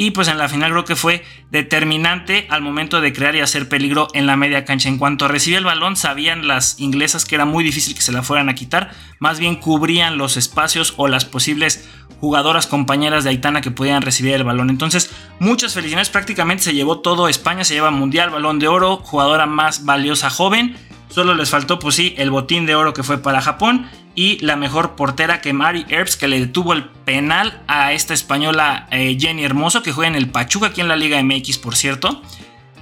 Y 0.00 0.12
pues 0.12 0.28
en 0.28 0.38
la 0.38 0.48
final 0.48 0.70
creo 0.70 0.86
que 0.86 0.96
fue 0.96 1.22
determinante 1.50 2.46
al 2.48 2.62
momento 2.62 3.02
de 3.02 3.12
crear 3.12 3.36
y 3.36 3.40
hacer 3.40 3.68
peligro 3.68 4.08
en 4.14 4.24
la 4.24 4.34
media 4.34 4.64
cancha. 4.64 4.88
En 4.88 4.96
cuanto 4.96 5.28
recibía 5.28 5.58
el 5.58 5.66
balón, 5.66 5.94
sabían 5.94 6.48
las 6.48 6.80
inglesas 6.80 7.26
que 7.26 7.34
era 7.34 7.44
muy 7.44 7.62
difícil 7.62 7.94
que 7.94 8.00
se 8.00 8.10
la 8.10 8.22
fueran 8.22 8.48
a 8.48 8.54
quitar. 8.54 8.92
Más 9.18 9.38
bien 9.38 9.56
cubrían 9.56 10.16
los 10.16 10.38
espacios 10.38 10.94
o 10.96 11.06
las 11.06 11.26
posibles 11.26 11.86
jugadoras 12.18 12.66
compañeras 12.66 13.24
de 13.24 13.30
Aitana 13.30 13.60
que 13.60 13.70
podían 13.70 14.00
recibir 14.00 14.32
el 14.32 14.42
balón. 14.42 14.70
Entonces, 14.70 15.10
muchas 15.38 15.74
felicidades. 15.74 16.08
Prácticamente 16.08 16.62
se 16.62 16.72
llevó 16.72 17.00
todo 17.00 17.28
España, 17.28 17.62
se 17.64 17.74
lleva 17.74 17.90
Mundial, 17.90 18.30
Balón 18.30 18.58
de 18.58 18.68
Oro, 18.68 18.96
jugadora 19.04 19.44
más 19.44 19.84
valiosa 19.84 20.30
joven. 20.30 20.78
Solo 21.10 21.34
les 21.34 21.50
faltó, 21.50 21.78
pues 21.78 21.96
sí, 21.96 22.14
el 22.16 22.30
botín 22.30 22.64
de 22.64 22.74
oro 22.74 22.94
que 22.94 23.02
fue 23.02 23.18
para 23.18 23.42
Japón 23.42 23.86
y 24.20 24.38
la 24.40 24.54
mejor 24.54 24.96
portera 24.96 25.40
que 25.40 25.54
Mari 25.54 25.86
Earps, 25.88 26.14
que 26.18 26.28
le 26.28 26.38
detuvo 26.38 26.74
el 26.74 26.84
penal 26.84 27.62
a 27.66 27.94
esta 27.94 28.12
española 28.12 28.86
eh, 28.90 29.16
Jenny 29.18 29.46
Hermoso, 29.46 29.82
que 29.82 29.92
juega 29.92 30.08
en 30.08 30.14
el 30.14 30.28
Pachuca 30.28 30.66
aquí 30.66 30.82
en 30.82 30.88
la 30.88 30.96
Liga 30.96 31.22
MX, 31.22 31.56
por 31.56 31.74
cierto. 31.74 32.20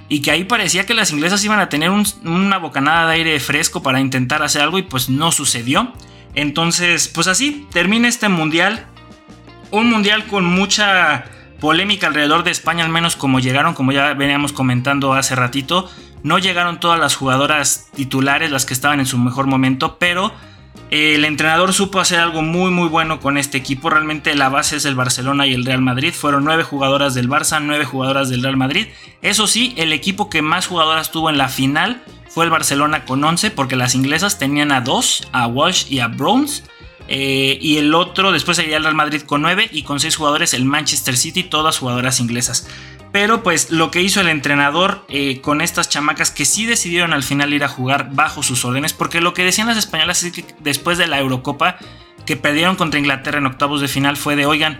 Y 0.09 0.21
que 0.21 0.31
ahí 0.31 0.43
parecía 0.43 0.85
que 0.85 0.93
las 0.93 1.13
inglesas 1.13 1.41
iban 1.45 1.61
a 1.61 1.69
tener 1.69 1.91
una 1.91 2.57
bocanada 2.57 3.07
de 3.07 3.13
aire 3.15 3.39
fresco 3.39 3.81
para 3.81 4.01
intentar 4.01 4.43
hacer 4.43 4.61
algo 4.61 4.79
y 4.79 4.81
pues 4.81 5.07
no 5.09 5.31
sucedió. 5.31 5.93
Entonces, 6.35 7.07
pues 7.07 7.27
así 7.27 7.65
termina 7.71 8.09
este 8.09 8.27
mundial. 8.27 8.85
Un 9.71 9.89
mundial 9.89 10.25
con 10.25 10.43
mucha 10.43 11.23
polémica 11.61 12.07
alrededor 12.07 12.43
de 12.43 12.51
España, 12.51 12.83
al 12.83 12.91
menos 12.91 13.15
como 13.15 13.39
llegaron, 13.39 13.75
como 13.75 13.93
ya 13.93 14.13
veníamos 14.13 14.51
comentando 14.51 15.13
hace 15.13 15.35
ratito. 15.35 15.89
No 16.21 16.37
llegaron 16.37 16.81
todas 16.81 16.99
las 16.99 17.15
jugadoras 17.15 17.87
titulares, 17.95 18.51
las 18.51 18.65
que 18.65 18.73
estaban 18.73 18.99
en 18.99 19.05
su 19.05 19.17
mejor 19.17 19.47
momento, 19.47 19.95
pero 19.99 20.33
el 20.89 21.23
entrenador 21.23 21.73
supo 21.73 21.99
hacer 21.99 22.19
algo 22.19 22.41
muy 22.41 22.71
muy 22.71 22.87
bueno 22.87 23.19
con 23.19 23.37
este 23.37 23.57
equipo. 23.57 23.89
Realmente 23.89 24.35
la 24.35 24.49
base 24.49 24.77
es 24.77 24.85
el 24.85 24.95
Barcelona 24.95 25.45
y 25.45 25.53
el 25.53 25.65
Real 25.65 25.81
Madrid. 25.81 26.13
Fueron 26.13 26.43
nueve 26.43 26.63
jugadoras 26.63 27.13
del 27.13 27.29
Barça, 27.29 27.61
nueve 27.61 27.85
jugadoras 27.85 28.29
del 28.29 28.41
Real 28.41 28.57
Madrid. 28.57 28.87
Eso 29.21 29.45
sí, 29.45 29.73
el 29.77 29.93
equipo 29.93 30.29
que 30.29 30.41
más 30.41 30.67
jugadoras 30.67 31.11
tuvo 31.11 31.29
en 31.29 31.37
la 31.37 31.47
final 31.47 32.01
fue 32.27 32.45
el 32.45 32.51
Barcelona 32.51 33.05
con 33.05 33.23
11 33.23 33.51
porque 33.51 33.75
las 33.75 33.95
inglesas 33.95 34.39
tenían 34.39 34.71
a 34.71 34.81
dos, 34.81 35.27
a 35.31 35.47
Walsh 35.47 35.85
y 35.91 35.99
a 35.99 36.07
Browns. 36.07 36.63
Eh, 37.11 37.57
y 37.59 37.77
el 37.77 37.95
otro 37.95 38.31
después 38.31 38.57
seguía 38.57 38.77
el 38.77 38.83
Real 38.83 38.95
Madrid 38.95 39.21
con 39.23 39.41
9 39.41 39.69
y 39.71 39.81
con 39.81 39.99
6 39.99 40.15
jugadores 40.15 40.53
el 40.53 40.65
Manchester 40.65 41.17
City, 41.17 41.43
todas 41.43 41.79
jugadoras 41.79 42.19
inglesas. 42.19 42.67
Pero 43.11 43.41
pues 43.41 43.71
lo 43.71 43.89
que 43.89 44.01
hizo 44.01 44.21
el 44.21 44.27
entrenador 44.27 45.03
eh, 45.09 45.41
con 45.41 45.61
estas 45.61 45.89
chamacas 45.89 46.29
que 46.29 46.45
sí 46.45 46.65
decidieron 46.65 47.11
al 47.13 47.23
final 47.23 47.53
ir 47.53 47.63
a 47.63 47.67
jugar 47.67 48.09
bajo 48.13 48.43
sus 48.43 48.63
órdenes, 48.65 48.93
porque 48.93 49.19
lo 49.19 49.33
que 49.33 49.43
decían 49.43 49.67
las 49.67 49.77
españolas 49.77 50.23
es 50.23 50.31
que 50.31 50.45
después 50.59 50.97
de 50.97 51.07
la 51.07 51.19
Eurocopa 51.19 51.77
que 52.25 52.37
perdieron 52.37 52.75
contra 52.75 52.99
Inglaterra 52.99 53.39
en 53.39 53.47
octavos 53.47 53.81
de 53.81 53.87
final 53.87 54.15
fue 54.15 54.35
de, 54.35 54.45
oigan, 54.45 54.79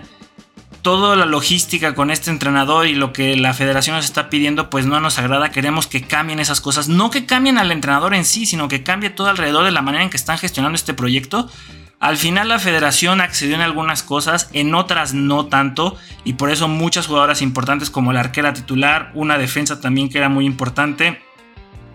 toda 0.82 1.16
la 1.16 1.26
logística 1.26 1.94
con 1.94 2.10
este 2.10 2.30
entrenador 2.30 2.86
y 2.86 2.94
lo 2.94 3.12
que 3.12 3.36
la 3.36 3.52
federación 3.52 3.96
nos 3.96 4.04
está 4.04 4.30
pidiendo 4.30 4.70
pues 4.70 4.86
no 4.86 5.00
nos 5.00 5.18
agrada, 5.18 5.50
queremos 5.50 5.86
que 5.86 6.02
cambien 6.02 6.40
esas 6.40 6.60
cosas, 6.60 6.88
no 6.88 7.10
que 7.10 7.26
cambien 7.26 7.58
al 7.58 7.72
entrenador 7.72 8.14
en 8.14 8.24
sí, 8.24 8.46
sino 8.46 8.68
que 8.68 8.82
cambie 8.82 9.10
todo 9.10 9.28
alrededor 9.28 9.64
de 9.64 9.72
la 9.72 9.82
manera 9.82 10.04
en 10.04 10.10
que 10.10 10.16
están 10.16 10.38
gestionando 10.38 10.76
este 10.76 10.94
proyecto 10.94 11.50
al 12.00 12.16
final 12.16 12.48
la 12.48 12.58
federación 12.58 13.20
accedió 13.20 13.54
en 13.54 13.60
algunas 13.60 14.02
cosas, 14.02 14.48
en 14.54 14.74
otras 14.74 15.12
no 15.12 15.46
tanto, 15.46 15.98
y 16.24 16.32
por 16.32 16.50
eso 16.50 16.66
muchas 16.66 17.06
jugadoras 17.06 17.42
importantes 17.42 17.90
como 17.90 18.14
la 18.14 18.20
arquera 18.20 18.54
titular, 18.54 19.12
una 19.14 19.36
defensa 19.36 19.80
también 19.82 20.08
que 20.08 20.16
era 20.16 20.30
muy 20.30 20.46
importante, 20.46 21.20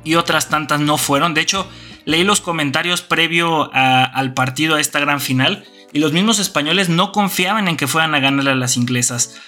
y 0.04 0.14
otras 0.14 0.48
tantas 0.48 0.80
no 0.80 1.00
fueron. 1.00 1.34
De 1.34 1.42
hecho, 1.42 1.68
leí 2.06 2.24
los 2.24 2.40
comentarios 2.40 3.02
previo 3.02 3.72
al 3.74 4.36
partido 4.36 4.76
a 4.76 4.80
esta 4.80 5.00
gran 5.00 5.20
final, 5.20 5.66
y 5.92 5.98
los 5.98 6.14
mismos 6.14 6.38
españoles 6.38 6.88
no 6.88 7.12
confiaban 7.12 7.68
en 7.68 7.76
que 7.76 7.88
fueran 7.88 8.14
a 8.14 8.20
ganarle 8.20 8.52
a 8.52 8.56
las 8.56 8.78
inglesas. 8.78 9.42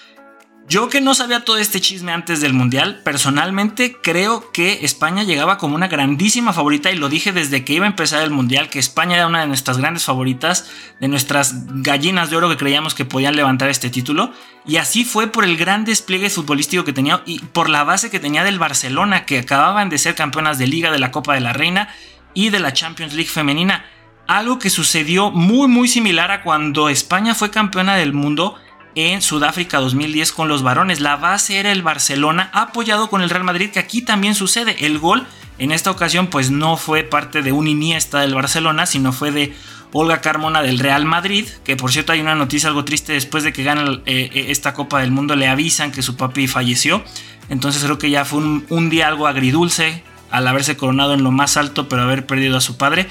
Yo 0.70 0.90
que 0.90 1.00
no 1.00 1.16
sabía 1.16 1.46
todo 1.46 1.60
este 1.60 1.80
chisme 1.80 2.12
antes 2.12 2.42
del 2.42 2.52
Mundial, 2.52 3.00
personalmente 3.02 3.96
creo 4.04 4.52
que 4.52 4.80
España 4.84 5.24
llegaba 5.24 5.58
como 5.58 5.76
una 5.76 5.88
grandísima 5.88 6.52
favorita 6.52 6.92
y 6.92 6.98
lo 6.98 7.08
dije 7.08 7.32
desde 7.32 7.64
que 7.64 7.72
iba 7.72 7.86
a 7.86 7.90
empezar 7.90 8.22
el 8.22 8.32
Mundial, 8.32 8.70
que 8.70 8.78
España 8.78 9.16
era 9.16 9.28
una 9.28 9.40
de 9.40 9.48
nuestras 9.48 9.78
grandes 9.78 10.04
favoritas, 10.04 10.70
de 11.00 11.08
nuestras 11.08 11.54
gallinas 11.82 12.30
de 12.30 12.36
oro 12.36 12.50
que 12.50 12.58
creíamos 12.58 12.96
que 12.96 13.06
podían 13.06 13.38
levantar 13.38 13.70
este 13.70 13.90
título. 13.90 14.34
Y 14.66 14.76
así 14.76 15.06
fue 15.06 15.28
por 15.28 15.46
el 15.46 15.56
gran 15.56 15.86
despliegue 15.86 16.30
futbolístico 16.30 16.84
que 16.84 16.92
tenía 16.92 17.22
y 17.26 17.40
por 17.40 17.70
la 17.70 17.86
base 17.86 18.10
que 18.10 18.20
tenía 18.20 18.44
del 18.44 18.60
Barcelona, 18.60 19.24
que 19.26 19.40
acababan 19.40 19.88
de 19.88 19.98
ser 19.98 20.16
campeonas 20.16 20.58
de 20.58 20.68
liga 20.68 20.92
de 20.92 21.00
la 21.00 21.12
Copa 21.12 21.34
de 21.34 21.40
la 21.40 21.54
Reina 21.54 21.96
y 22.34 22.50
de 22.50 22.60
la 22.60 22.74
Champions 22.74 23.14
League 23.14 23.30
femenina. 23.30 23.86
Algo 24.28 24.60
que 24.60 24.70
sucedió 24.70 25.32
muy 25.32 25.70
muy 25.70 25.88
similar 25.88 26.30
a 26.30 26.44
cuando 26.44 26.90
España 26.90 27.36
fue 27.36 27.52
campeona 27.52 27.96
del 27.96 28.12
mundo 28.12 28.58
en 28.98 29.22
Sudáfrica 29.22 29.78
2010 29.78 30.32
con 30.32 30.48
los 30.48 30.64
varones. 30.64 31.00
La 31.00 31.18
base 31.18 31.60
era 31.60 31.72
el 31.72 31.84
Barcelona 31.84 32.50
apoyado 32.52 33.12
con 33.12 33.22
el 33.22 33.30
Real 33.30 33.44
Madrid, 33.44 33.70
que 33.70 33.78
aquí 33.78 34.02
también 34.02 34.34
sucede. 34.34 34.88
El 34.88 34.98
gol 34.98 35.28
en 35.60 35.72
esta 35.72 35.92
ocasión 35.92 36.28
pues 36.28 36.50
no 36.50 36.78
fue 36.78 37.04
parte 37.04 37.44
de 37.44 37.52
un 37.52 37.68
Iniesta 37.68 38.22
del 38.22 38.34
Barcelona, 38.34 38.88
sino 38.88 39.14
fue 39.14 39.30
de 39.30 39.54
Olga 39.94 40.20
Carmona 40.22 40.64
del 40.64 40.80
Real 40.80 41.06
Madrid, 41.06 41.48
que 41.64 41.76
por 41.76 41.92
cierto 41.92 42.12
hay 42.12 42.22
una 42.22 42.34
noticia 42.34 42.70
algo 42.70 42.86
triste 42.86 43.14
después 43.14 43.44
de 43.44 43.54
que 43.54 43.64
gana 43.64 44.02
eh, 44.08 44.32
eh, 44.34 44.46
esta 44.50 44.74
Copa 44.74 45.00
del 45.02 45.12
Mundo, 45.12 45.36
le 45.36 45.48
avisan 45.48 45.92
que 45.92 46.02
su 46.02 46.16
papi 46.16 46.48
falleció. 46.48 47.04
Entonces 47.50 47.84
creo 47.84 48.00
que 48.00 48.10
ya 48.10 48.26
fue 48.26 48.40
un, 48.40 48.66
un 48.70 48.90
día 48.90 49.08
algo 49.08 49.28
agridulce 49.28 50.02
al 50.32 50.48
haberse 50.48 50.76
coronado 50.76 51.14
en 51.14 51.24
lo 51.24 51.30
más 51.30 51.56
alto, 51.56 51.88
pero 51.88 52.02
haber 52.02 52.26
perdido 52.26 52.58
a 52.58 52.62
su 52.62 52.78
padre 52.78 53.08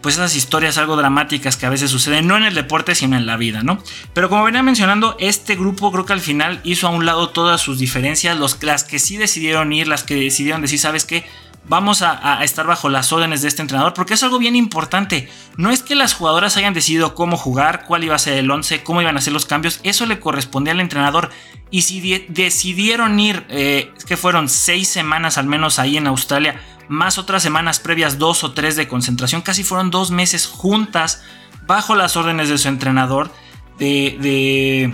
pues 0.00 0.16
esas 0.16 0.36
historias 0.36 0.78
algo 0.78 0.96
dramáticas 0.96 1.56
que 1.56 1.66
a 1.66 1.70
veces 1.70 1.90
suceden, 1.90 2.26
no 2.26 2.36
en 2.36 2.44
el 2.44 2.54
deporte, 2.54 2.94
sino 2.94 3.16
en 3.16 3.26
la 3.26 3.36
vida, 3.36 3.62
¿no? 3.62 3.82
Pero 4.14 4.28
como 4.28 4.44
venía 4.44 4.62
mencionando, 4.62 5.16
este 5.18 5.56
grupo 5.56 5.90
creo 5.92 6.06
que 6.06 6.12
al 6.12 6.20
final 6.20 6.60
hizo 6.64 6.86
a 6.86 6.90
un 6.90 7.06
lado 7.06 7.30
todas 7.30 7.60
sus 7.60 7.78
diferencias, 7.78 8.38
los, 8.38 8.62
las 8.62 8.84
que 8.84 8.98
sí 8.98 9.16
decidieron 9.16 9.72
ir, 9.72 9.88
las 9.88 10.04
que 10.04 10.14
decidieron 10.14 10.62
decir, 10.62 10.78
¿sabes 10.78 11.04
qué? 11.04 11.24
Vamos 11.68 12.00
a, 12.00 12.42
estar 12.42 12.66
bajo 12.66 12.88
las 12.88 13.12
órdenes 13.12 13.42
de 13.42 13.48
este 13.48 13.60
entrenador, 13.60 13.92
porque 13.92 14.14
es 14.14 14.22
algo 14.22 14.38
bien 14.38 14.56
importante. 14.56 15.28
No 15.58 15.70
es 15.70 15.82
que 15.82 15.94
las 15.94 16.14
jugadoras 16.14 16.56
hayan 16.56 16.72
decidido 16.72 17.14
cómo 17.14 17.36
jugar, 17.36 17.84
cuál 17.84 18.04
iba 18.04 18.14
a 18.14 18.18
ser 18.18 18.38
el 18.38 18.50
11, 18.50 18.82
cómo 18.82 19.02
iban 19.02 19.18
a 19.18 19.20
ser 19.20 19.34
los 19.34 19.44
cambios, 19.44 19.80
eso 19.82 20.06
le 20.06 20.18
correspondía 20.18 20.72
al 20.72 20.80
entrenador. 20.80 21.28
Y 21.70 21.82
si 21.82 22.26
decidieron 22.28 23.20
ir, 23.20 23.44
eh, 23.50 23.92
que 24.06 24.16
fueron 24.16 24.48
seis 24.48 24.88
semanas 24.88 25.36
al 25.36 25.46
menos 25.46 25.78
ahí 25.78 25.98
en 25.98 26.06
Australia, 26.06 26.58
más 26.88 27.18
otras 27.18 27.42
semanas 27.42 27.80
previas, 27.80 28.18
dos 28.18 28.44
o 28.44 28.52
tres 28.52 28.74
de 28.74 28.88
concentración, 28.88 29.42
casi 29.42 29.62
fueron 29.62 29.90
dos 29.90 30.10
meses 30.10 30.46
juntas 30.46 31.22
bajo 31.66 31.94
las 31.94 32.16
órdenes 32.16 32.48
de 32.48 32.56
su 32.56 32.68
entrenador, 32.68 33.30
de... 33.78 34.90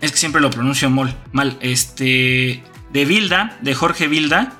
es 0.00 0.12
que 0.12 0.18
siempre 0.18 0.40
lo 0.40 0.50
pronuncio 0.50 0.88
mal, 0.88 1.16
mal, 1.32 1.58
este... 1.60 2.62
De 2.92 3.04
Vilda, 3.04 3.56
de 3.60 3.72
Jorge 3.72 4.08
Vilda, 4.08 4.52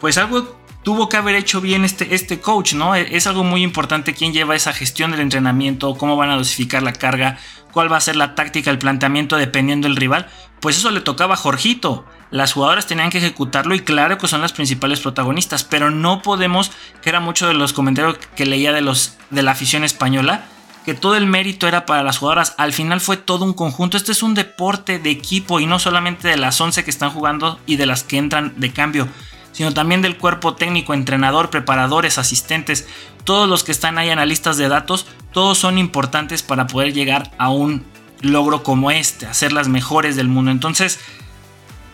pues 0.00 0.16
algo 0.16 0.63
tuvo 0.84 1.08
que 1.08 1.16
haber 1.16 1.34
hecho 1.34 1.60
bien 1.60 1.84
este, 1.84 2.14
este 2.14 2.40
coach, 2.40 2.74
¿no? 2.74 2.94
E, 2.94 3.16
es 3.16 3.26
algo 3.26 3.42
muy 3.42 3.64
importante 3.64 4.14
quién 4.14 4.32
lleva 4.32 4.54
esa 4.54 4.72
gestión 4.72 5.10
del 5.10 5.20
entrenamiento, 5.20 5.96
cómo 5.96 6.16
van 6.16 6.30
a 6.30 6.36
dosificar 6.36 6.82
la 6.82 6.92
carga, 6.92 7.38
cuál 7.72 7.90
va 7.90 7.96
a 7.96 8.00
ser 8.00 8.14
la 8.14 8.36
táctica, 8.36 8.70
el 8.70 8.78
planteamiento 8.78 9.36
dependiendo 9.36 9.88
del 9.88 9.96
rival. 9.96 10.28
Pues 10.60 10.76
eso 10.76 10.90
le 10.90 11.00
tocaba 11.00 11.34
a 11.34 11.38
Jorgito. 11.38 12.04
Las 12.30 12.52
jugadoras 12.52 12.86
tenían 12.86 13.10
que 13.10 13.18
ejecutarlo 13.18 13.74
y 13.74 13.80
claro 13.80 14.18
que 14.18 14.28
son 14.28 14.40
las 14.40 14.52
principales 14.52 15.00
protagonistas, 15.00 15.64
pero 15.64 15.90
no 15.90 16.22
podemos, 16.22 16.70
que 17.02 17.08
era 17.08 17.20
mucho 17.20 17.48
de 17.48 17.54
los 17.54 17.72
comentarios 17.72 18.18
que 18.36 18.46
leía 18.46 18.72
de, 18.72 18.80
los, 18.80 19.16
de 19.30 19.42
la 19.42 19.52
afición 19.52 19.84
española, 19.84 20.46
que 20.84 20.94
todo 20.94 21.16
el 21.16 21.26
mérito 21.26 21.66
era 21.66 21.86
para 21.86 22.02
las 22.02 22.18
jugadoras. 22.18 22.54
Al 22.58 22.72
final 22.72 23.00
fue 23.00 23.16
todo 23.16 23.44
un 23.44 23.54
conjunto. 23.54 23.96
Este 23.96 24.12
es 24.12 24.22
un 24.22 24.34
deporte 24.34 24.98
de 24.98 25.10
equipo 25.10 25.60
y 25.60 25.66
no 25.66 25.78
solamente 25.78 26.28
de 26.28 26.36
las 26.36 26.60
11 26.60 26.84
que 26.84 26.90
están 26.90 27.10
jugando 27.10 27.58
y 27.66 27.76
de 27.76 27.86
las 27.86 28.02
que 28.02 28.18
entran 28.18 28.52
de 28.56 28.72
cambio 28.72 29.08
sino 29.54 29.72
también 29.72 30.02
del 30.02 30.18
cuerpo 30.18 30.54
técnico, 30.54 30.92
entrenador, 30.92 31.48
preparadores, 31.48 32.18
asistentes, 32.18 32.86
todos 33.22 33.48
los 33.48 33.64
que 33.64 33.72
están 33.72 33.96
ahí 33.96 34.10
analistas 34.10 34.58
de 34.58 34.68
datos, 34.68 35.06
todos 35.32 35.56
son 35.56 35.78
importantes 35.78 36.42
para 36.42 36.66
poder 36.66 36.92
llegar 36.92 37.30
a 37.38 37.48
un 37.48 37.84
logro 38.20 38.62
como 38.62 38.90
este, 38.90 39.26
a 39.26 39.32
ser 39.32 39.52
las 39.52 39.68
mejores 39.68 40.16
del 40.16 40.28
mundo. 40.28 40.50
Entonces, 40.50 40.98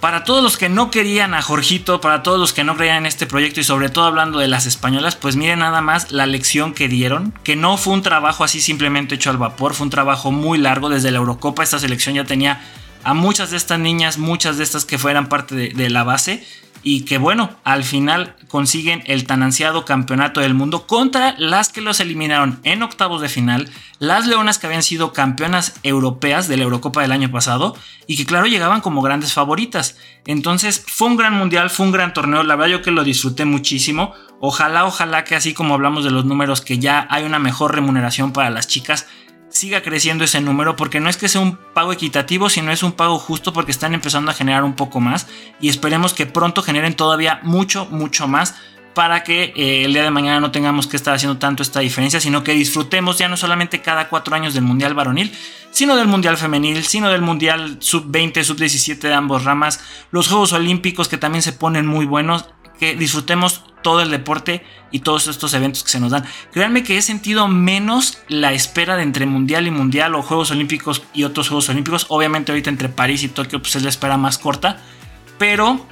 para 0.01 0.25
todos 0.25 0.43
los 0.43 0.57
que 0.57 0.71
no 0.71 0.91
querían 0.91 1.35
a 1.35 1.43
Jorgito, 1.43 2.01
para 2.01 2.23
todos 2.23 2.41
los 2.41 2.55
que 2.55 2.65
no 2.65 2.77
creían 2.77 2.99
en 2.99 3.07
este 3.07 3.27
proyecto 3.27 3.61
y 3.61 3.65
sobre 3.65 3.91
todo 3.91 4.07
hablando 4.07 4.39
de 4.39 4.49
las 4.49 4.65
españolas, 4.65 5.15
pues 5.15 5.37
miren 5.37 5.59
nada 5.59 5.83
más 5.83 6.11
la 6.13 6.25
lección 6.25 6.73
que 6.73 6.89
dieron, 6.89 7.35
que 7.45 7.57
no 7.57 7.77
fue 7.77 7.93
un 7.93 8.03
trabajo 8.03 8.43
así 8.43 8.63
simplemente 8.63 9.17
hecho 9.17 9.29
al 9.29 9.37
vapor, 9.37 9.75
fue 9.75 9.85
un 9.85 9.91
trabajo 9.91 10.33
muy 10.33 10.57
largo 10.59 10.89
desde 10.89 11.11
la 11.11 11.19
Eurocopa, 11.19 11.63
esta 11.63 11.79
selección 11.79 12.15
ya 12.15 12.25
tenía 12.25 12.63
a 13.05 13.13
muchas 13.13 13.51
de 13.51 13.59
estas 13.59 13.79
niñas, 13.79 14.17
muchas 14.17 14.57
de 14.57 14.65
estas 14.65 14.87
que 14.87 14.97
fueran 14.97 15.29
parte 15.29 15.55
de, 15.55 15.69
de 15.69 15.91
la 15.91 16.05
base 16.05 16.47
y 16.83 17.03
que 17.03 17.19
bueno, 17.19 17.51
al 17.65 17.85
final 17.85 18.37
consiguen 18.49 19.03
el 19.07 19.27
tan 19.27 19.43
ansiado 19.43 19.85
campeonato 19.85 20.41
del 20.41 20.55
mundo 20.55 20.87
contra 20.87 21.35
las 21.39 21.69
que 21.69 21.81
los 21.81 22.01
eliminaron 22.01 22.61
en 22.63 22.83
octavos 22.83 23.21
de 23.21 23.29
final, 23.29 23.71
las 23.99 24.27
Leonas 24.27 24.59
que 24.59 24.67
habían 24.67 24.83
sido 24.83 25.13
campeonas 25.13 25.75
europeas 25.83 26.49
de 26.49 26.57
la 26.57 26.65
Eurocopa 26.65 27.03
del 27.03 27.13
año 27.13 27.31
pasado 27.31 27.77
y 28.07 28.17
que 28.17 28.27
claro 28.27 28.47
llegaban 28.47 28.81
como 28.81 29.03
grandes 29.03 29.33
favoritas. 29.33 29.97
Entonces 30.27 30.85
fue 30.87 31.09
un 31.09 31.17
gran 31.17 31.35
mundial, 31.35 31.71
fue 31.71 31.87
un 31.87 31.93
gran 31.93 32.15
torneo, 32.15 32.43
la 32.43 32.57
verdad 32.57 32.79
yo 32.79 32.83
que 32.83 32.91
lo 32.91 33.05
disfruté 33.05 33.45
muchísimo. 33.45 34.15
Ojalá, 34.41 34.87
ojalá 34.87 35.25
que 35.25 35.37
así 35.37 35.53
como 35.53 35.75
hablamos 35.75 36.03
de 36.03 36.11
los 36.11 36.25
números 36.25 36.63
que 36.63 36.79
ya 36.79 37.07
hay 37.11 37.25
una 37.25 37.39
mejor 37.39 37.75
remuneración 37.75 38.33
para 38.33 38.51
las 38.51 38.67
chicas, 38.67 39.07
siga 39.51 39.83
creciendo 39.83 40.25
ese 40.25 40.41
número 40.41 40.77
porque 40.77 41.01
no 41.01 41.11
es 41.11 41.17
que 41.17 41.29
sea 41.29 41.41
un 41.41 41.57
pago 41.57 41.93
equitativo, 41.93 42.49
sino 42.49 42.73
es 42.73 42.83
un 42.83 42.93
pago 42.93 43.19
justo 43.19 43.53
porque 43.53 43.73
están 43.73 43.95
empezando 43.95 44.31
a 44.31 44.35
generar 44.35 44.65
un 44.65 44.75
poco 44.75 45.01
más 45.01 45.27
y 45.61 45.69
esperemos 45.69 46.15
que 46.15 46.27
pronto 46.27 46.63
generen 46.63 46.95
todavía 46.95 47.41
mucho, 47.43 47.87
mucho 47.87 48.29
más 48.29 48.55
para 48.95 49.23
que 49.23 49.53
eh, 49.57 49.85
el 49.85 49.93
día 49.93 50.03
de 50.03 50.11
mañana 50.11 50.41
no 50.41 50.51
tengamos 50.51 50.87
que 50.87 50.97
estar 50.97 51.15
haciendo 51.15 51.39
tanto 51.39 51.63
esta 51.63 51.81
diferencia, 51.81 52.21
sino 52.21 52.43
que 52.43 52.53
disfrutemos 52.53 53.19
ya 53.19 53.29
no 53.29 53.37
solamente 53.37 53.81
cada 53.81 54.09
cuatro 54.09 54.35
años 54.35 54.55
del 54.55 54.65
Mundial 54.65 54.95
varonil, 54.95 55.33
sino 55.71 55.97
del 55.97 56.09
Mundial 56.09 56.37
femenil, 56.37 56.85
sino 56.85 57.09
del 57.09 57.23
Mundial 57.23 57.77
sub-20, 57.81 58.43
sub-17 58.43 58.99
de 58.99 59.15
ambos 59.15 59.45
ramas, 59.45 59.81
los 60.11 60.29
Juegos 60.29 60.53
Olímpicos 60.53 61.09
que 61.09 61.19
también 61.19 61.43
se 61.43 61.53
ponen 61.53 61.87
muy 61.87 62.05
buenos 62.05 62.47
que 62.79 62.97
disfrutemos 62.97 63.63
todo 63.83 64.01
el 64.03 64.11
deporte 64.11 64.65
y 64.91 65.01
todos 65.01 65.27
estos 65.27 65.55
eventos 65.55 65.85
que 65.85 65.91
se 65.91 66.01
nos 66.01 66.13
dan. 66.13 66.25
Créanme 66.53 66.83
que 66.83 66.99
he 66.99 67.03
sentido 67.03 67.49
menos 67.49 68.19
la 68.29 68.53
espera 68.53 68.97
de 68.97 69.03
entre 69.03 69.27
Mundial 69.27 69.67
y 69.67 69.71
Mundial 69.71 70.15
o 70.15 70.23
Juegos 70.23 70.51
Olímpicos 70.51 71.03
y 71.15 71.25
otros 71.25 71.49
Juegos 71.49 71.69
Olímpicos. 71.69 72.07
Obviamente 72.09 72.53
ahorita 72.53 72.71
entre 72.71 72.89
París 72.89 73.23
y 73.23 73.29
Tokio 73.29 73.61
pues 73.61 73.77
es 73.77 73.83
la 73.83 73.89
espera 73.89 74.17
más 74.17 74.39
corta, 74.39 74.79
pero 75.39 75.87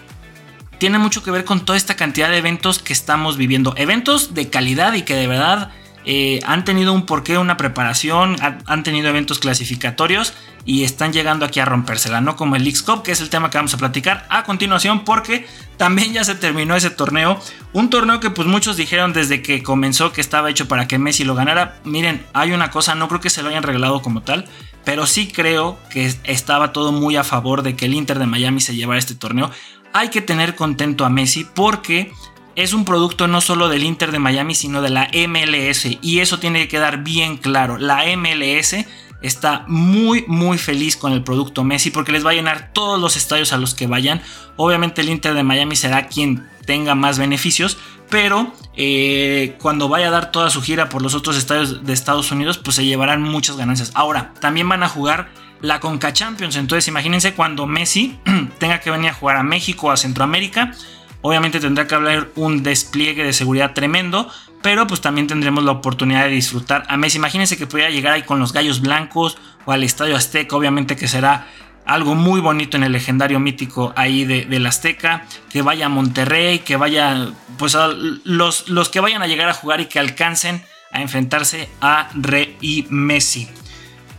tiene 0.79 0.99
mucho 0.99 1.23
que 1.23 1.31
ver 1.31 1.45
con 1.45 1.65
toda 1.65 1.77
esta 1.77 1.97
cantidad 1.97 2.31
de 2.31 2.39
eventos 2.39 2.79
que 2.79 2.93
estamos 2.93 3.37
viviendo. 3.37 3.75
Eventos 3.77 4.35
de 4.35 4.49
calidad 4.49 4.95
y 4.95 5.03
que 5.03 5.15
de 5.15 5.27
verdad 5.27 5.71
eh, 6.11 6.41
han 6.47 6.65
tenido 6.65 6.95
un 6.95 7.05
porqué, 7.05 7.37
una 7.37 7.59
preparación, 7.59 8.37
han, 8.41 8.83
tenido 8.83 9.11
eventos 9.11 9.41
clasificatorios 9.41 10.33
y 10.65 10.85
están 10.85 11.13
llegando 11.13 11.45
aquí 11.45 11.61
a 11.61 11.67
rompérsela, 11.67 12.23
no 12.23 12.35
como 12.35 12.57
el 12.57 12.65
League 12.65 12.81
Cup, 12.83 13.03
que 13.03 13.13
es 13.13 13.21
el 13.21 13.29
tema 13.29 13.51
que 13.51 13.59
vamos 13.59 13.75
a 13.75 13.77
platicar 13.77 14.27
a 14.31 14.43
continuación, 14.45 15.05
porque 15.05 15.47
también 15.77 16.15
ya 16.15 16.25
se 16.25 16.35
terminó 16.35 16.75
ese 16.77 16.89
torneo. 16.89 17.39
Un 17.75 17.91
torneo 17.91 18.21
que 18.21 18.31
pues 18.31 18.49
muchos 18.49 18.79
dijeron 18.79 19.13
desde 19.13 19.43
que 19.43 19.63
comenzó 19.63 20.11
que 20.11 20.23
estaba 20.23 20.49
hecho 20.49 20.67
para 20.67 20.89
que 20.89 20.99
Messi 20.99 21.25
lo 21.25 21.35
ganara. 21.35 21.79
Miren, 21.85 22.25
hay 22.33 22.53
una 22.53 22.71
cosa, 22.71 22.95
no 22.95 23.07
creo 23.09 23.21
que 23.21 23.29
se 23.29 23.43
lo 23.43 23.51
hayan 23.51 23.63
regalado 23.63 24.01
como 24.01 24.23
tal, 24.23 24.47
pero 24.87 25.07
sí 25.07 25.31
creo 25.31 25.79
que 25.91 26.11
estaba 26.25 26.73
todo 26.73 26.91
muy 26.91 27.17
a 27.17 27.23
favor 27.23 27.61
de 27.61 27.77
que 27.77 27.85
el 27.85 27.93
Inter 27.93 28.19
de 28.19 28.25
Miami 28.25 28.63
se 28.63 28.75
llevara 28.75 28.99
este 28.99 29.15
torneo. 29.15 29.51
Hay 29.93 30.09
que 30.09 30.23
tener 30.23 30.55
contento 30.55 31.05
a 31.05 31.11
Messi 31.11 31.47
porque 31.55 32.13
es 32.59 32.73
un 32.73 32.85
producto 32.85 33.29
no 33.29 33.41
solo 33.41 33.69
del 33.69 33.85
Inter 33.85 34.11
de 34.11 34.19
Miami, 34.19 34.53
sino 34.53 34.83
de 34.83 34.91
la 34.91 35.09
MLS. 35.29 35.87
Y 36.03 36.19
eso 36.19 36.41
tiene 36.41 36.59
que 36.59 36.67
quedar 36.67 37.05
bien 37.05 37.37
claro. 37.37 37.79
La 37.79 38.05
MLS 38.17 38.85
está 39.23 39.65
muy 39.69 40.25
muy 40.27 40.59
feliz 40.59 40.97
con 40.97 41.13
el 41.13 41.23
producto 41.23 41.63
Messi 41.63 41.91
porque 41.91 42.11
les 42.11 42.27
va 42.27 42.31
a 42.31 42.35
llenar 42.35 42.71
todos 42.73 43.01
los 43.01 43.17
estadios 43.17 43.53
a 43.53 43.59
los 43.59 43.75
que 43.75 43.87
vayan. 43.87 44.23
Obviamente 44.57 45.03
el 45.03 45.09
Inter 45.09 45.35
de 45.35 45.45
Miami 45.45 45.77
será 45.77 46.09
quien 46.09 46.49
tenga 46.67 46.97
más 46.97 47.17
beneficios, 47.21 47.79
pero 48.11 48.53
eh, 48.77 49.57
cuando 49.61 49.89
vaya 49.89 50.09
a 50.09 50.11
dar 50.11 50.33
toda 50.33 50.51
su 50.51 50.61
gira 50.61 50.89
por 50.89 51.01
los 51.01 51.15
otros 51.15 51.37
estadios 51.37 51.87
de 51.87 51.93
Estados 51.93 52.33
Unidos, 52.33 52.59
pues 52.59 52.75
se 52.75 52.85
llevarán 52.85 53.23
muchas 53.23 53.57
ganancias. 53.57 53.93
Ahora, 53.95 54.35
también 54.41 54.69
van 54.69 54.83
a 54.83 54.89
jugar 54.89 55.29
la 55.61 55.79
Conca 55.79 56.13
Champions, 56.13 56.57
entonces 56.57 56.89
imagínense 56.89 57.35
cuando 57.35 57.67
Messi 57.67 58.19
tenga 58.59 58.81
que 58.81 58.91
venir 58.91 59.11
a 59.11 59.15
jugar 59.15 59.37
a 59.37 59.45
México 59.45 59.87
o 59.87 59.91
a 59.93 59.97
Centroamérica, 59.97 60.73
obviamente 61.21 61.61
tendrá 61.61 61.87
que 61.87 61.95
haber 61.95 62.31
un 62.37 62.63
despliegue 62.63 63.25
de 63.25 63.33
seguridad 63.33 63.75
tremendo, 63.75 64.31
pero 64.63 64.87
pues 64.87 65.01
también 65.01 65.27
tendremos 65.27 65.65
la 65.65 65.73
oportunidad 65.73 66.25
de 66.25 66.31
disfrutar 66.31 66.85
a 66.89 66.97
Messi. 66.97 67.19
Imagínense 67.19 67.57
que 67.57 67.67
pudiera 67.67 67.91
llegar 67.91 68.15
ahí 68.15 68.23
con 68.23 68.39
los 68.41 68.53
Gallos 68.53 68.81
Blancos 68.81 69.39
o 69.65 69.73
al 69.73 69.85
Estadio 69.85 70.17
Azteca, 70.17 70.57
obviamente 70.57 70.97
que 70.97 71.09
será 71.09 71.47
algo 71.85 72.15
muy 72.15 72.41
bonito 72.41 72.77
en 72.77 72.83
el 72.83 72.93
legendario 72.93 73.41
mítico 73.41 73.93
ahí 73.97 74.25
de, 74.25 74.45
del 74.45 74.67
Azteca, 74.67 75.25
que 75.49 75.63
vaya 75.63 75.87
a 75.87 75.89
Monterrey, 75.89 76.59
que 76.61 76.77
vaya, 76.77 77.31
pues 77.57 77.77
los, 78.25 78.69
los 78.69 78.89
que 78.91 79.01
vayan 79.01 79.23
a 79.23 79.27
llegar 79.27 79.49
a 79.49 79.55
jugar 79.55 79.81
y 79.81 79.87
que 79.87 79.99
alcancen 79.99 80.63
a 80.93 81.01
enfrentarse 81.01 81.69
a 81.81 82.11
Rey 82.15 82.57
y 82.61 82.87
Messi. 82.91 83.49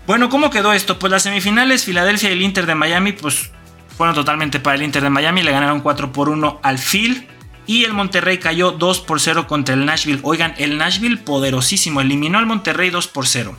Bueno, 0.08 0.30
¿cómo 0.30 0.50
quedó 0.50 0.74
esto? 0.74 0.98
Pues 0.98 1.12
las 1.12 1.24
semifinales, 1.24 1.86
Filadelfia 1.86 2.30
y 2.30 2.34
el 2.34 2.42
Inter 2.42 2.66
de 2.66 2.74
Miami, 2.74 3.12
pues 3.12 3.52
fueron 4.00 4.16
totalmente 4.16 4.62
para 4.62 4.78
el 4.78 4.84
Inter 4.84 5.04
de 5.04 5.10
Miami, 5.10 5.44
le 5.44 5.52
ganaron 5.52 5.82
4 5.82 6.14
por 6.14 6.30
1 6.30 6.62
al 6.64 6.78
Phil. 6.80 7.28
Y 7.68 7.84
el 7.84 7.92
Monterrey 7.92 8.38
cayó 8.38 8.72
2 8.72 9.02
por 9.02 9.20
0 9.20 9.46
contra 9.46 9.76
el 9.76 9.86
Nashville. 9.86 10.22
Oigan, 10.24 10.54
el 10.58 10.78
Nashville 10.78 11.18
poderosísimo, 11.18 12.00
eliminó 12.00 12.38
al 12.38 12.46
Monterrey 12.46 12.92
2 12.92 13.08
por 13.10 13.28
0. 13.28 13.58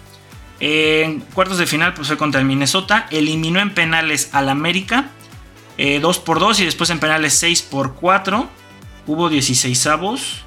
En 0.58 1.20
cuartos 1.20 1.58
de 1.58 1.66
final 1.66 1.92
pues 1.92 2.08
fue 2.08 2.16
contra 2.16 2.40
el 2.40 2.46
Minnesota. 2.46 3.06
Eliminó 3.10 3.60
en 3.60 3.74
penales 3.74 4.30
al 4.32 4.48
América. 4.48 5.10
2 5.76 5.76
eh, 5.76 6.20
por 6.24 6.40
2 6.40 6.60
y 6.60 6.64
después 6.64 6.88
en 6.88 7.00
penales 7.00 7.34
6 7.34 7.60
por 7.60 7.96
4. 7.96 8.48
Hubo 9.08 9.28
16 9.28 9.86
avos. 9.88 10.46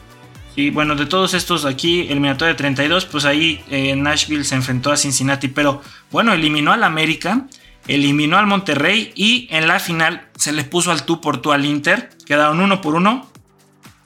Y 0.56 0.72
bueno, 0.72 0.96
de 0.96 1.06
todos 1.06 1.36
estos 1.36 1.66
aquí, 1.66 2.08
eliminatorio 2.10 2.56
de 2.56 2.58
32, 2.58 3.06
pues 3.06 3.26
ahí 3.26 3.64
eh, 3.70 3.96
Nashville 3.96 4.44
se 4.44 4.56
enfrentó 4.56 4.92
a 4.92 4.98
Cincinnati. 4.98 5.50
Pero 5.50 5.84
bueno, 6.10 6.34
eliminó 6.34 6.72
al 6.72 6.84
América, 6.84 7.46
eliminó 7.88 8.38
al 8.38 8.48
Monterrey 8.48 9.12
y 9.16 9.48
en 9.52 9.68
la 9.68 9.80
final 9.80 10.30
se 10.36 10.52
le 10.52 10.64
puso 10.64 10.92
al 10.92 11.06
tú 11.06 11.22
por 11.22 11.42
tú 11.42 11.52
al 11.52 11.66
Inter. 11.66 12.10
Quedaron 12.26 12.60
1 12.60 12.82
por 12.82 12.96
1 12.96 13.30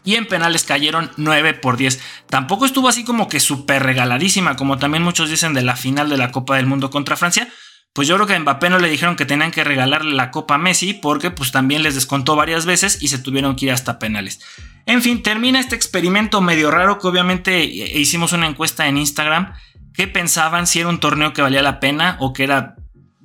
y 0.03 0.15
en 0.15 0.25
penales 0.25 0.63
cayeron 0.63 1.11
9 1.17 1.55
por 1.55 1.77
10. 1.77 1.99
Tampoco 2.29 2.65
estuvo 2.65 2.87
así 2.87 3.03
como 3.03 3.27
que 3.27 3.39
súper 3.39 3.83
regaladísima, 3.83 4.55
como 4.55 4.77
también 4.77 5.03
muchos 5.03 5.29
dicen 5.29 5.53
de 5.53 5.63
la 5.63 5.75
final 5.75 6.09
de 6.09 6.17
la 6.17 6.31
Copa 6.31 6.55
del 6.55 6.65
Mundo 6.65 6.89
contra 6.89 7.17
Francia. 7.17 7.47
Pues 7.93 8.07
yo 8.07 8.15
creo 8.15 8.27
que 8.27 8.35
a 8.35 8.39
Mbappé 8.39 8.69
no 8.69 8.79
le 8.79 8.89
dijeron 8.89 9.15
que 9.15 9.25
tenían 9.25 9.51
que 9.51 9.63
regalarle 9.63 10.13
la 10.13 10.31
Copa 10.31 10.55
a 10.55 10.57
Messi 10.59 10.93
porque 10.93 11.31
pues 11.31 11.51
también 11.51 11.83
les 11.83 11.95
descontó 11.95 12.35
varias 12.35 12.65
veces 12.65 12.99
y 13.01 13.07
se 13.07 13.17
tuvieron 13.17 13.55
que 13.55 13.65
ir 13.65 13.71
hasta 13.71 13.99
penales. 13.99 14.39
En 14.85 15.01
fin, 15.01 15.23
termina 15.23 15.59
este 15.59 15.75
experimento 15.75 16.39
medio 16.39 16.71
raro 16.71 16.99
que 16.99 17.07
obviamente 17.07 17.65
hicimos 17.65 18.33
una 18.33 18.47
encuesta 18.47 18.87
en 18.87 18.97
Instagram. 18.97 19.55
¿Qué 19.93 20.07
pensaban 20.07 20.67
si 20.67 20.79
era 20.79 20.89
un 20.89 20.99
torneo 20.99 21.33
que 21.33 21.41
valía 21.41 21.61
la 21.61 21.79
pena 21.79 22.17
o 22.19 22.33
que 22.33 22.43
era 22.43 22.75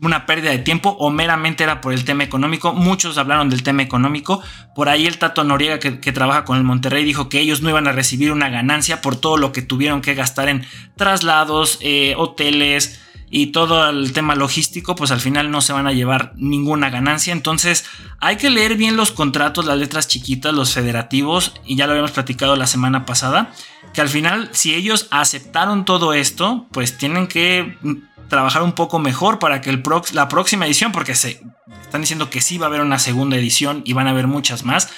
una 0.03 0.27
pérdida 0.27 0.51
de 0.51 0.59
tiempo 0.59 0.91
o 0.99 1.11
meramente 1.11 1.63
era 1.63 1.81
por 1.81 1.93
el 1.93 2.05
tema 2.05 2.25
económico. 2.25 2.73
Muchos 2.73 3.19
hablaron 3.19 3.49
del 3.49 3.63
tema 3.63 3.83
económico. 3.83 4.43
Por 4.75 4.89
ahí 4.89 5.07
el 5.07 5.17
Tato 5.17 5.45
Noriega 5.45 5.79
que, 5.79 6.13
trabaja 6.13 6.45
con 6.45 6.59
el 6.59 6.65
Monterrey 6.65 7.05
dijo 7.05 7.29
que 7.29 7.39
ellos 7.39 7.63
no 7.63 7.71
iban 7.71 7.87
a 7.87 7.93
recibir 7.93 8.33
una 8.33 8.51
ganancia 8.51 9.01
por 9.01 9.17
todo 9.17 9.37
lo 9.37 9.53
que 9.53 9.63
tuvieron 9.63 10.03
que 10.03 10.15
gastar 10.15 10.49
en 10.49 10.67
traslados, 10.97 11.79
eh, 11.81 12.15
hoteles 12.19 13.01
y 13.31 13.47
todo 13.47 13.89
el 13.89 14.13
tema 14.13 14.35
logístico, 14.35 14.95
pues 14.95 15.11
al 15.11 15.21
final 15.21 15.51
no 15.51 15.63
se 15.63 15.73
van 15.73 15.87
a 15.87 15.93
llevar 15.93 16.33
ninguna 16.37 16.91
ganancia. 16.91 17.33
Entonces 17.33 17.87
hay 18.21 18.37
que 18.37 18.51
leer 18.51 18.77
bien 18.77 18.97
los 18.97 19.13
contratos, 19.13 19.65
las 19.65 19.79
letras 19.79 20.09
chiquitas, 20.09 20.53
los 20.53 20.75
federativos, 20.75 21.55
y 21.65 21.77
ya 21.77 21.87
lo 21.87 21.93
habíamos 21.93 22.11
platicado 22.11 22.57
la 22.57 22.67
semana 22.67 23.07
pasada, 23.07 23.53
que 23.95 24.03
al 24.03 24.11
final 24.11 24.51
si 24.53 24.75
ellos 24.75 25.07
aceptaron 25.11 25.85
todo 25.87 26.13
esto, 26.13 26.67
pues 26.73 26.99
tienen 26.99 27.27
que 27.27 27.79
trabajar 28.29 28.63
un 28.63 28.73
poco 28.73 28.99
mejor 28.99 29.39
para 29.39 29.61
que 29.61 29.71
el 29.71 29.83
la 30.13 30.29
próxima 30.29 30.67
edición, 30.67 30.93
porque 30.93 31.15
se 31.15 31.41
están 31.83 32.01
diciendo 32.01 32.31
que 32.31 32.41
sí 32.41 32.59
va 32.59 32.67
a 32.67 32.69
haber 32.69 32.81
una 32.81 32.99
segunda 32.99 33.37
edición 33.37 33.83
y 33.85 33.93
van 33.93 34.07
a 34.07 34.11
haber 34.11 34.27
muchas 34.27 34.65
más, 34.65 34.89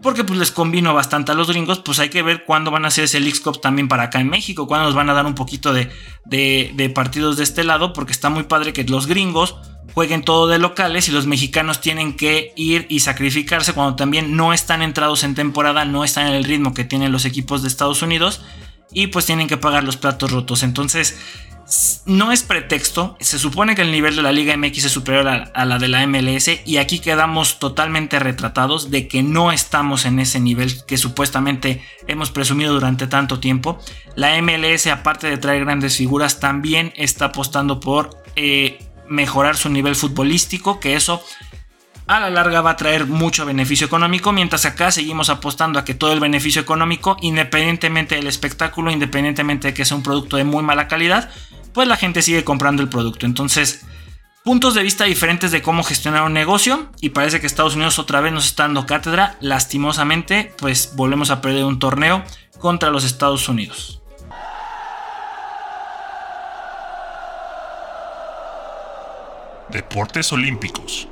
porque 0.00 0.24
pues 0.24 0.38
les 0.38 0.52
convino 0.52 0.94
bastante 0.94 1.32
a 1.32 1.34
los 1.34 1.48
gringos, 1.48 1.80
pues 1.80 1.98
hay 1.98 2.08
que 2.08 2.22
ver 2.22 2.44
cuándo 2.44 2.70
van 2.70 2.84
a 2.84 2.88
hacer 2.88 3.04
ese 3.04 3.20
League 3.20 3.40
Cup 3.40 3.60
también 3.60 3.88
para 3.88 4.04
acá 4.04 4.20
en 4.20 4.28
México, 4.28 4.66
cuándo 4.66 4.86
nos 4.86 4.94
van 4.94 5.10
a 5.10 5.14
dar 5.14 5.26
un 5.26 5.34
poquito 5.34 5.72
de, 5.72 5.90
de, 6.24 6.92
partidos 6.94 7.36
de 7.36 7.44
este 7.44 7.64
lado, 7.64 7.92
porque 7.92 8.12
está 8.12 8.30
muy 8.30 8.44
padre 8.44 8.72
que 8.72 8.84
los 8.84 9.06
gringos 9.06 9.56
jueguen 9.94 10.22
todo 10.22 10.46
de 10.46 10.58
locales 10.58 11.08
y 11.08 11.12
los 11.12 11.26
mexicanos 11.26 11.80
tienen 11.80 12.14
que 12.14 12.52
ir 12.56 12.86
y 12.88 13.00
sacrificarse 13.00 13.72
cuando 13.72 13.96
también 13.96 14.36
no 14.36 14.52
están 14.52 14.82
entrados 14.82 15.24
en 15.24 15.34
temporada, 15.34 15.84
no 15.84 16.04
están 16.04 16.28
en 16.28 16.34
el 16.34 16.44
ritmo 16.44 16.74
que 16.74 16.84
tienen 16.84 17.10
los 17.10 17.24
equipos 17.24 17.62
de 17.62 17.68
Estados 17.68 18.02
Unidos 18.02 18.42
y 18.92 19.08
pues 19.08 19.26
tienen 19.26 19.48
que 19.48 19.56
pagar 19.56 19.84
los 19.84 19.96
platos 19.96 20.30
rotos. 20.30 20.62
Entonces, 20.62 21.18
no 22.06 22.32
es 22.32 22.42
pretexto, 22.42 23.16
se 23.20 23.38
supone 23.38 23.74
que 23.74 23.82
el 23.82 23.92
nivel 23.92 24.16
de 24.16 24.22
la 24.22 24.32
Liga 24.32 24.56
MX 24.56 24.86
es 24.86 24.92
superior 24.92 25.28
a, 25.28 25.64
la 25.66 25.78
de 25.78 25.88
la 25.88 26.06
MLS 26.06 26.48
y 26.64 26.78
aquí 26.78 26.98
quedamos 26.98 27.58
totalmente 27.58 28.18
retratados 28.18 28.90
de 28.90 29.06
que 29.06 29.22
no 29.22 29.52
estamos 29.52 30.06
en 30.06 30.18
ese 30.18 30.40
nivel 30.40 30.86
que 30.86 30.96
supuestamente 30.96 31.84
hemos 32.06 32.30
presumido 32.30 32.72
durante 32.72 33.06
tanto 33.06 33.38
tiempo. 33.38 33.78
La 34.14 34.40
MLS, 34.40 34.86
aparte 34.86 35.28
de 35.28 35.36
traer 35.36 35.66
grandes 35.66 35.96
figuras, 35.96 36.40
también 36.40 36.94
está 36.96 37.26
apostando 37.26 37.80
por 37.80 38.22
eh, 38.34 38.78
mejorar 39.06 39.56
su 39.58 39.68
nivel 39.68 39.94
futbolístico, 39.94 40.80
que 40.80 40.96
eso 40.96 41.22
a 42.08 42.20
la 42.20 42.30
larga 42.30 42.62
va 42.62 42.70
a 42.70 42.76
traer 42.76 43.06
mucho 43.06 43.44
beneficio 43.44 43.86
económico, 43.86 44.32
mientras 44.32 44.64
acá 44.64 44.90
seguimos 44.90 45.28
apostando 45.28 45.78
a 45.78 45.84
que 45.84 45.94
todo 45.94 46.14
el 46.14 46.20
beneficio 46.20 46.62
económico, 46.62 47.18
independientemente 47.20 48.14
del 48.14 48.26
espectáculo, 48.26 48.90
independientemente 48.90 49.68
de 49.68 49.74
que 49.74 49.84
sea 49.84 49.96
un 49.96 50.02
producto 50.02 50.38
de 50.38 50.44
muy 50.44 50.62
mala 50.62 50.88
calidad, 50.88 51.30
pues 51.74 51.86
la 51.86 51.98
gente 51.98 52.22
sigue 52.22 52.44
comprando 52.44 52.82
el 52.82 52.88
producto. 52.88 53.26
Entonces, 53.26 53.84
puntos 54.42 54.72
de 54.72 54.82
vista 54.82 55.04
diferentes 55.04 55.50
de 55.50 55.60
cómo 55.60 55.82
gestionar 55.82 56.22
un 56.22 56.32
negocio 56.32 56.90
y 57.02 57.10
parece 57.10 57.40
que 57.40 57.46
Estados 57.46 57.76
Unidos 57.76 57.98
otra 57.98 58.22
vez 58.22 58.32
nos 58.32 58.46
está 58.46 58.62
dando 58.62 58.86
cátedra. 58.86 59.36
Lastimosamente, 59.40 60.54
pues 60.58 60.92
volvemos 60.96 61.28
a 61.30 61.42
perder 61.42 61.64
un 61.64 61.78
torneo 61.78 62.24
contra 62.58 62.88
los 62.88 63.04
Estados 63.04 63.50
Unidos. 63.50 64.00
Deportes 69.68 70.32
Olímpicos. 70.32 71.06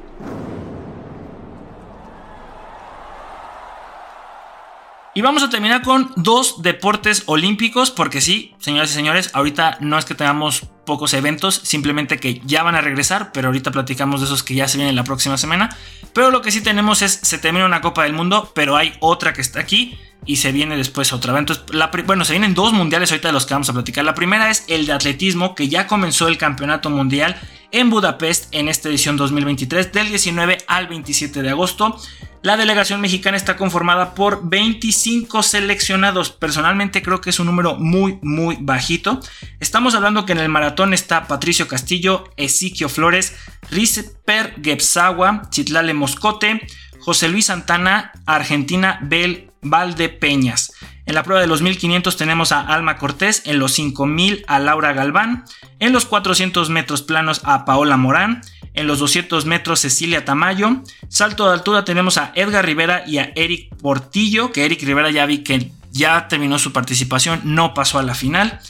Y 5.16 5.22
vamos 5.22 5.42
a 5.42 5.48
terminar 5.48 5.80
con 5.80 6.12
dos 6.16 6.60
deportes 6.60 7.22
olímpicos, 7.24 7.90
porque 7.90 8.20
sí, 8.20 8.52
señoras 8.58 8.90
y 8.90 8.92
señores, 8.92 9.30
ahorita 9.32 9.78
no 9.80 9.96
es 9.96 10.04
que 10.04 10.14
tengamos 10.14 10.66
pocos 10.84 11.14
eventos, 11.14 11.54
simplemente 11.54 12.18
que 12.18 12.42
ya 12.44 12.62
van 12.62 12.74
a 12.74 12.82
regresar, 12.82 13.32
pero 13.32 13.48
ahorita 13.48 13.70
platicamos 13.70 14.20
de 14.20 14.26
esos 14.26 14.42
que 14.42 14.54
ya 14.54 14.68
se 14.68 14.76
vienen 14.76 14.94
la 14.94 15.04
próxima 15.04 15.38
semana. 15.38 15.74
Pero 16.12 16.30
lo 16.30 16.42
que 16.42 16.50
sí 16.50 16.60
tenemos 16.60 17.00
es, 17.00 17.12
se 17.22 17.38
termina 17.38 17.64
una 17.64 17.80
Copa 17.80 18.02
del 18.02 18.12
Mundo, 18.12 18.52
pero 18.54 18.76
hay 18.76 18.92
otra 19.00 19.32
que 19.32 19.40
está 19.40 19.58
aquí 19.58 19.98
y 20.26 20.36
se 20.36 20.52
viene 20.52 20.76
después 20.76 21.14
otra. 21.14 21.38
Entonces, 21.38 21.64
bueno, 22.04 22.26
se 22.26 22.34
vienen 22.34 22.52
dos 22.52 22.74
mundiales 22.74 23.10
ahorita 23.10 23.28
de 23.28 23.32
los 23.32 23.46
que 23.46 23.54
vamos 23.54 23.70
a 23.70 23.72
platicar. 23.72 24.04
La 24.04 24.12
primera 24.12 24.50
es 24.50 24.66
el 24.68 24.84
de 24.84 24.92
atletismo, 24.92 25.54
que 25.54 25.70
ya 25.70 25.86
comenzó 25.86 26.28
el 26.28 26.36
campeonato 26.36 26.90
mundial 26.90 27.40
en 27.76 27.90
Budapest 27.90 28.46
en 28.52 28.68
esta 28.68 28.88
edición 28.88 29.18
2023 29.18 29.92
del 29.92 30.08
19 30.08 30.56
al 30.66 30.86
27 30.86 31.42
de 31.42 31.50
agosto. 31.50 32.00
La 32.40 32.56
delegación 32.56 33.02
mexicana 33.02 33.36
está 33.36 33.58
conformada 33.58 34.14
por 34.14 34.48
25 34.48 35.42
seleccionados. 35.42 36.30
Personalmente 36.30 37.02
creo 37.02 37.20
que 37.20 37.28
es 37.28 37.38
un 37.38 37.44
número 37.44 37.76
muy, 37.76 38.18
muy 38.22 38.56
bajito. 38.58 39.20
Estamos 39.60 39.94
hablando 39.94 40.24
que 40.24 40.32
en 40.32 40.38
el 40.38 40.48
maratón 40.48 40.94
está 40.94 41.26
Patricio 41.26 41.68
Castillo, 41.68 42.24
Ezequiel 42.38 42.88
Flores, 42.88 43.36
Risper 43.70 44.54
Gebsawa, 44.62 45.42
Chitlale 45.50 45.92
Moscote, 45.92 46.66
José 47.00 47.28
Luis 47.28 47.44
Santana, 47.44 48.12
Argentina, 48.24 49.00
Bel 49.02 49.50
Valdepeñas. 49.60 50.72
En 51.04 51.14
la 51.14 51.22
prueba 51.22 51.42
de 51.42 51.46
los 51.46 51.60
1500 51.60 52.16
tenemos 52.16 52.52
a 52.52 52.62
Alma 52.62 52.96
Cortés, 52.96 53.42
en 53.44 53.58
los 53.58 53.72
5000 53.72 54.44
a 54.48 54.58
Laura 54.58 54.94
Galván, 54.94 55.44
en 55.78 55.92
los 55.92 56.06
400 56.06 56.70
metros 56.70 57.02
planos 57.02 57.40
a 57.44 57.64
Paola 57.64 57.96
Morán, 57.96 58.42
en 58.74 58.86
los 58.86 58.98
200 58.98 59.46
metros 59.46 59.80
Cecilia 59.80 60.24
Tamayo, 60.24 60.82
salto 61.08 61.46
de 61.46 61.54
altura 61.54 61.84
tenemos 61.84 62.18
a 62.18 62.32
Edgar 62.34 62.64
Rivera 62.64 63.04
y 63.06 63.18
a 63.18 63.32
Eric 63.34 63.74
Portillo, 63.76 64.52
que 64.52 64.64
Eric 64.64 64.82
Rivera 64.82 65.10
ya 65.10 65.26
vi 65.26 65.38
que 65.38 65.70
ya 65.90 66.28
terminó 66.28 66.58
su 66.58 66.72
participación, 66.72 67.40
no 67.44 67.74
pasó 67.74 67.98
a 67.98 68.02
la 68.02 68.14
final. 68.14 68.60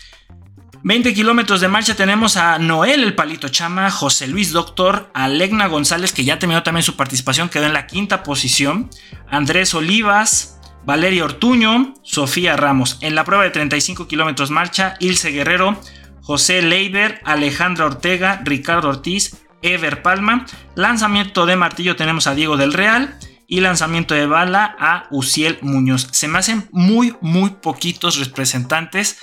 20 0.83 1.14
kilómetros 1.14 1.61
de 1.61 1.66
marcha 1.66 1.97
tenemos 1.97 2.37
a 2.37 2.61
Noel 2.61 3.03
el 3.03 3.16
Palito 3.16 3.49
Chama, 3.49 3.90
José 3.90 4.29
Luis 4.29 4.53
Doctor, 4.53 5.11
Alegna 5.14 5.66
González, 5.66 6.12
que 6.12 6.25
ya 6.25 6.38
terminó 6.38 6.62
también 6.62 6.85
su 6.85 6.95
participación, 6.95 7.49
quedó 7.49 7.66
en 7.66 7.73
la 7.73 7.88
quinta 7.88 8.23
posición, 8.23 8.88
Andrés 9.29 9.75
Olivas, 9.75 10.61
Valeria 10.85 11.25
Ortuño, 11.25 11.95
Sofía 12.05 12.57
Ramos. 12.57 12.99
En 13.01 13.16
la 13.16 13.25
prueba 13.25 13.42
de 13.42 13.51
35 13.51 14.07
kilómetros 14.07 14.53
marcha, 14.53 14.95
Ilse 15.01 15.31
Guerrero, 15.31 15.81
José 16.27 16.61
Leiber, 16.61 17.21
Alejandra 17.25 17.87
Ortega, 17.87 18.41
Ricardo 18.45 18.89
Ortiz, 18.89 19.47
Ever 19.62 20.03
Palma. 20.03 20.45
Lanzamiento 20.75 21.47
de 21.47 21.55
martillo 21.55 21.95
tenemos 21.95 22.27
a 22.27 22.35
Diego 22.35 22.57
del 22.57 22.73
Real 22.73 23.17
y 23.47 23.61
lanzamiento 23.61 24.12
de 24.12 24.27
bala 24.27 24.75
a 24.81 25.07
Uciel 25.12 25.59
Muñoz. 25.62 26.09
Se 26.11 26.27
me 26.27 26.39
hacen 26.41 26.69
muy, 26.73 27.17
muy 27.21 27.51
poquitos 27.51 28.19
representantes. 28.19 29.21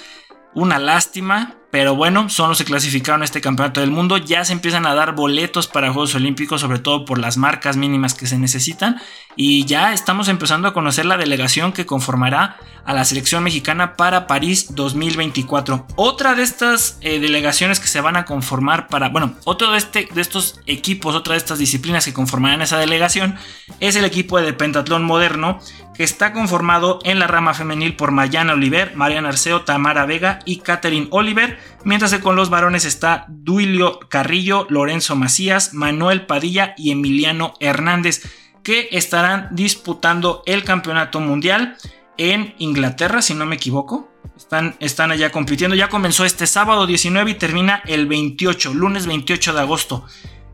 Una 0.56 0.80
lástima, 0.80 1.58
pero 1.74 1.96
bueno, 1.96 2.30
son 2.30 2.50
los 2.50 2.60
que 2.60 2.66
clasificaron 2.66 3.24
a 3.24 3.26
este 3.26 3.42
campeonato 3.42 3.80
del 3.80 3.90
mundo. 3.90 4.18
Ya 4.18 4.46
se 4.46 4.54
empiezan 4.54 4.86
a 4.86 4.94
dar 4.94 5.16
boletos 5.16 5.66
para 5.66 5.92
Juegos 5.92 6.14
Olímpicos, 6.14 6.62
sobre 6.62 6.78
todo 6.78 7.04
por 7.04 7.18
las 7.18 7.36
marcas 7.36 7.78
mínimas 7.78 8.14
que 8.14 8.28
se 8.28 8.38
necesitan. 8.38 9.02
Y 9.36 9.66
ya 9.66 9.92
estamos 9.92 10.28
empezando 10.28 10.68
a 10.68 10.74
conocer 10.76 11.08
la 11.08 11.18
delegación 11.18 11.74
que 11.74 11.88
conformará 11.88 12.58
a 12.86 12.94
la 12.94 13.06
selección 13.06 13.44
mexicana 13.44 13.96
para 13.96 14.28
París 14.28 14.76
2024. 14.76 15.88
Otra 15.96 16.36
de 16.36 16.44
estas 16.44 17.00
eh, 17.02 17.20
delegaciones 17.20 17.80
que 17.80 17.88
se 17.88 18.02
van 18.02 18.18
a 18.18 18.26
conformar 18.26 18.88
para, 18.88 19.10
bueno, 19.10 19.34
otro 19.44 19.72
de, 19.72 19.80
este, 19.80 20.08
de 20.14 20.22
estos 20.22 20.60
equipos, 20.68 21.16
otra 21.16 21.34
de 21.34 21.40
estas 21.40 21.58
disciplinas 21.58 22.06
que 22.06 22.14
conformarán 22.14 22.62
esa 22.62 22.78
delegación 22.78 23.36
es 23.80 23.96
el 23.96 24.06
equipo 24.06 24.40
de 24.40 24.54
pentatlón 24.54 25.06
moderno 25.06 25.60
que 25.94 26.04
está 26.04 26.34
conformado 26.34 27.00
en 27.04 27.20
la 27.20 27.28
rama 27.28 27.54
femenil 27.54 27.96
por 27.96 28.12
Mayana 28.12 28.54
Oliver, 28.54 28.96
Mariana 28.96 29.30
Arceo, 29.30 29.62
Tamara 29.62 30.06
Vega 30.06 30.40
y 30.46 30.58
Catherine 30.58 31.08
Oliver, 31.12 31.60
mientras 31.84 32.12
que 32.12 32.20
con 32.20 32.36
los 32.36 32.50
varones 32.50 32.86
está 32.86 33.26
Duilio 33.28 34.00
Carrillo, 34.10 34.66
Lorenzo 34.70 35.16
Macías, 35.16 35.74
Manuel 35.74 36.26
Padilla 36.26 36.74
y 36.78 36.92
Emiliano 36.92 37.54
Hernández, 37.60 38.24
que 38.64 38.90
estarán 38.92 39.50
disputando 39.52 40.42
el 40.46 40.64
campeonato 40.64 41.20
mundial 41.20 41.78
en 42.18 42.56
Inglaterra, 42.58 43.22
si 43.22 43.34
no 43.34 43.46
me 43.46 43.56
equivoco. 43.56 44.10
Están, 44.36 44.76
están 44.80 45.12
allá 45.12 45.32
compitiendo. 45.32 45.76
Ya 45.76 45.90
comenzó 45.90 46.26
este 46.26 46.48
sábado 46.48 46.88
19 46.88 47.32
y 47.32 47.36
termina 47.36 47.84
el 47.86 48.08
28, 48.08 48.74
lunes 48.74 49.06
28 49.06 49.54
de 49.54 49.60
agosto. 49.60 50.06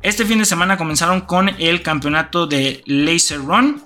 Este 0.01 0.25
fin 0.25 0.39
de 0.39 0.45
semana 0.45 0.77
comenzaron 0.77 1.21
con 1.21 1.49
el 1.49 1.81
campeonato 1.81 2.47
de 2.47 2.83
Laser 2.85 3.39
Run, 3.39 3.83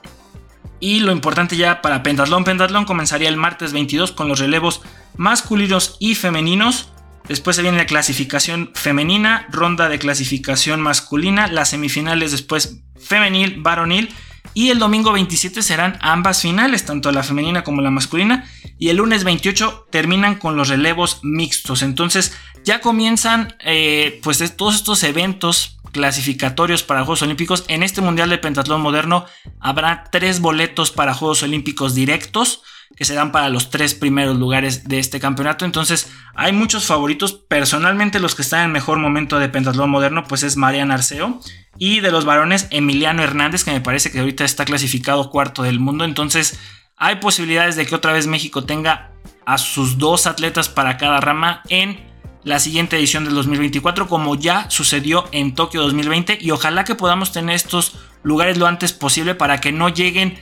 y 0.83 0.99
lo 0.99 1.13
importante 1.13 1.55
ya 1.55 1.81
para 1.81 2.03
Pentatlón, 2.03 2.43
Pentatlón 2.43 2.83
comenzaría 2.83 3.29
el 3.29 3.37
martes 3.37 3.71
22 3.71 4.11
con 4.11 4.27
los 4.27 4.39
relevos 4.39 4.81
masculinos 5.15 5.95
y 5.97 6.15
femeninos. 6.15 6.89
Después 7.25 7.55
se 7.55 7.61
viene 7.61 7.77
la 7.77 7.85
clasificación 7.85 8.69
femenina, 8.75 9.47
ronda 9.49 9.87
de 9.87 9.97
clasificación 9.97 10.81
masculina, 10.81 11.47
las 11.47 11.69
semifinales 11.69 12.31
después 12.31 12.81
femenil, 12.99 13.61
varonil. 13.61 14.13
Y 14.53 14.71
el 14.71 14.79
domingo 14.79 15.13
27 15.13 15.61
serán 15.61 15.97
ambas 16.01 16.41
finales, 16.41 16.83
tanto 16.83 17.13
la 17.13 17.23
femenina 17.23 17.63
como 17.63 17.81
la 17.81 17.89
masculina. 17.89 18.43
Y 18.77 18.89
el 18.89 18.97
lunes 18.97 19.23
28 19.23 19.87
terminan 19.89 20.35
con 20.35 20.57
los 20.57 20.67
relevos 20.67 21.21
mixtos. 21.23 21.81
Entonces 21.81 22.37
ya 22.65 22.81
comienzan 22.81 23.55
eh, 23.61 24.19
pues 24.21 24.43
todos 24.57 24.75
estos 24.75 25.03
eventos 25.03 25.79
clasificatorios 25.93 26.83
para 26.83 27.05
Juegos 27.05 27.21
Olímpicos. 27.21 27.63
En 27.69 27.83
este 27.83 28.01
Mundial 28.01 28.29
de 28.29 28.37
Pentatlón 28.37 28.81
Moderno 28.81 29.25
habrá 29.61 30.03
tres 30.11 30.41
boletos 30.41 30.91
para 30.91 31.13
Juegos 31.13 31.43
Olímpicos 31.43 31.95
directos 31.95 32.63
que 32.95 33.05
se 33.05 33.13
dan 33.13 33.31
para 33.31 33.49
los 33.49 33.69
tres 33.69 33.95
primeros 33.95 34.37
lugares 34.37 34.87
de 34.87 34.99
este 34.99 35.19
campeonato. 35.19 35.63
Entonces 35.63 36.11
hay 36.35 36.51
muchos 36.51 36.85
favoritos. 36.85 37.33
Personalmente 37.33 38.19
los 38.19 38.35
que 38.35 38.41
están 38.41 38.65
en 38.65 38.71
mejor 38.71 38.99
momento 38.99 39.39
de 39.39 39.49
Pentatlón 39.49 39.89
Moderno 39.89 40.25
pues 40.25 40.43
es 40.43 40.57
Mariana 40.57 40.95
Arceo. 40.95 41.39
Y 41.77 42.01
de 42.01 42.11
los 42.11 42.25
varones 42.25 42.67
Emiliano 42.69 43.23
Hernández 43.23 43.63
que 43.63 43.71
me 43.71 43.81
parece 43.81 44.11
que 44.11 44.19
ahorita 44.19 44.43
está 44.43 44.65
clasificado 44.65 45.29
cuarto 45.29 45.63
del 45.63 45.79
mundo. 45.79 46.03
Entonces 46.03 46.59
hay 46.97 47.15
posibilidades 47.15 47.75
de 47.75 47.85
que 47.85 47.95
otra 47.95 48.13
vez 48.13 48.27
México 48.27 48.65
tenga 48.65 49.11
a 49.45 49.57
sus 49.57 49.97
dos 49.97 50.27
atletas 50.27 50.69
para 50.69 50.97
cada 50.97 51.19
rama 51.19 51.61
en 51.69 52.12
la 52.43 52.59
siguiente 52.59 52.97
edición 52.97 53.25
del 53.25 53.35
2024 53.35 54.07
como 54.07 54.35
ya 54.35 54.69
sucedió 54.69 55.25
en 55.31 55.55
Tokio 55.55 55.81
2020 55.81 56.39
y 56.41 56.51
ojalá 56.51 56.83
que 56.83 56.95
podamos 56.95 57.31
tener 57.31 57.55
estos 57.55 57.95
lugares 58.21 58.57
lo 58.57 58.67
antes 58.67 58.93
posible 58.93 59.35
para 59.35 59.59
que 59.59 59.71
no 59.71 59.89
lleguen 59.89 60.37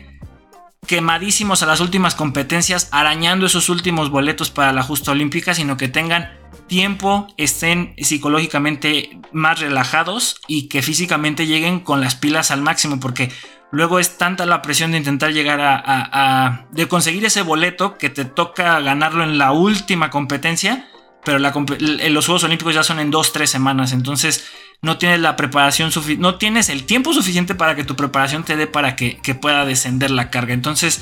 quemadísimos 0.88 1.62
a 1.64 1.68
las 1.68 1.80
últimas 1.80 2.16
competencias 2.16 2.90
arañando 2.92 3.46
esos 3.46 3.70
últimos 3.70 4.10
boletos 4.10 4.50
para 4.50 4.74
la 4.74 4.84
justa 4.84 5.12
olímpica 5.12 5.54
sino 5.54 5.78
que 5.78 5.88
tengan 5.88 6.42
tiempo, 6.68 7.28
estén 7.38 7.94
psicológicamente 7.98 9.20
más 9.34 9.60
relajados 9.60 10.40
y 10.48 10.70
que 10.70 10.82
físicamente 10.82 11.46
lleguen 11.46 11.82
con 11.82 12.00
las 12.00 12.16
pilas 12.16 12.50
al 12.50 12.62
máximo 12.62 13.00
porque 13.00 13.30
luego 13.72 14.00
es 14.00 14.18
tanta 14.18 14.46
la 14.46 14.62
presión 14.62 14.92
de 14.92 14.98
intentar 14.98 15.34
llegar 15.34 15.60
a, 15.62 16.66
de 16.72 16.88
conseguir 16.88 17.26
ese 17.26 17.42
boleto 17.42 17.98
que 17.98 18.10
te 18.10 18.26
toca 18.26 18.80
ganarlo 18.80 19.24
en 19.24 19.38
la 19.38 19.52
última 19.52 20.10
competencia 20.10 20.88
pero 21.24 21.40
los 21.40 22.26
Juegos 22.26 22.44
Olímpicos 22.44 22.74
ya 22.74 22.84
son 22.84 23.00
en 23.00 23.12
2-3 23.12 23.46
semanas, 23.46 23.92
entonces 23.92 24.46
no 24.82 24.98
tienes 24.98 25.20
la 25.20 25.36
preparación 25.36 25.92
suficiente, 25.92 26.22
no 26.22 26.36
tienes 26.36 26.70
el 26.70 26.86
tiempo 26.86 27.14
suficiente 27.14 27.54
para 27.56 27.76
que 27.76 27.84
tu 27.84 27.96
preparación 27.96 28.44
te 28.44 28.56
dé 28.56 28.68
para 28.68 28.96
que, 28.96 29.20
pueda 29.40 29.66
descender 29.66 30.12
la 30.12 30.30
carga. 30.30 30.54
Entonces, 30.54 31.02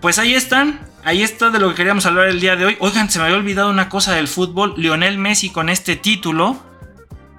pues 0.00 0.18
ahí 0.18 0.34
están, 0.34 0.80
ahí 1.04 1.22
está 1.22 1.50
de 1.50 1.58
lo 1.58 1.68
que 1.70 1.76
queríamos 1.76 2.06
hablar 2.06 2.28
el 2.28 2.40
día 2.40 2.56
de 2.56 2.66
hoy. 2.66 2.76
Oigan, 2.80 3.10
se 3.10 3.18
me 3.18 3.26
había 3.26 3.36
olvidado 3.36 3.70
una 3.70 3.88
cosa 3.88 4.14
del 4.14 4.28
fútbol, 4.28 4.74
Lionel 4.76 5.18
Messi 5.18 5.50
con 5.50 5.68
este 5.68 5.96
título 5.96 6.60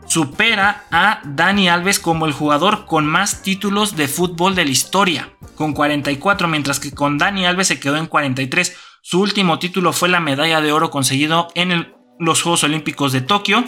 supera 0.08 0.84
a 0.92 1.22
Dani 1.24 1.70
Alves 1.70 2.00
como 2.00 2.26
el 2.26 2.34
jugador 2.34 2.86
con 2.86 3.06
más 3.06 3.44
títulos 3.44 3.96
de 3.96 4.10
fútbol 4.10 4.56
de 4.56 4.66
la 4.66 4.72
historia, 4.72 5.30
con 5.56 5.72
44, 5.74 6.50
mientras 6.50 6.82
que 6.82 6.92
con 6.92 7.18
Dani 7.18 7.46
Alves 7.46 7.68
se 7.68 7.80
quedó 7.80 7.96
en 7.96 8.08
43. 8.08 8.76
Su 9.02 9.22
último 9.22 9.58
título 9.58 9.94
fue 9.94 10.10
la 10.10 10.20
medalla 10.20 10.60
de 10.60 10.74
oro 10.74 10.90
conseguido 10.90 11.48
en 11.56 11.72
el 11.72 11.94
los 12.20 12.42
Juegos 12.42 12.64
Olímpicos 12.64 13.12
de 13.12 13.22
Tokio. 13.22 13.64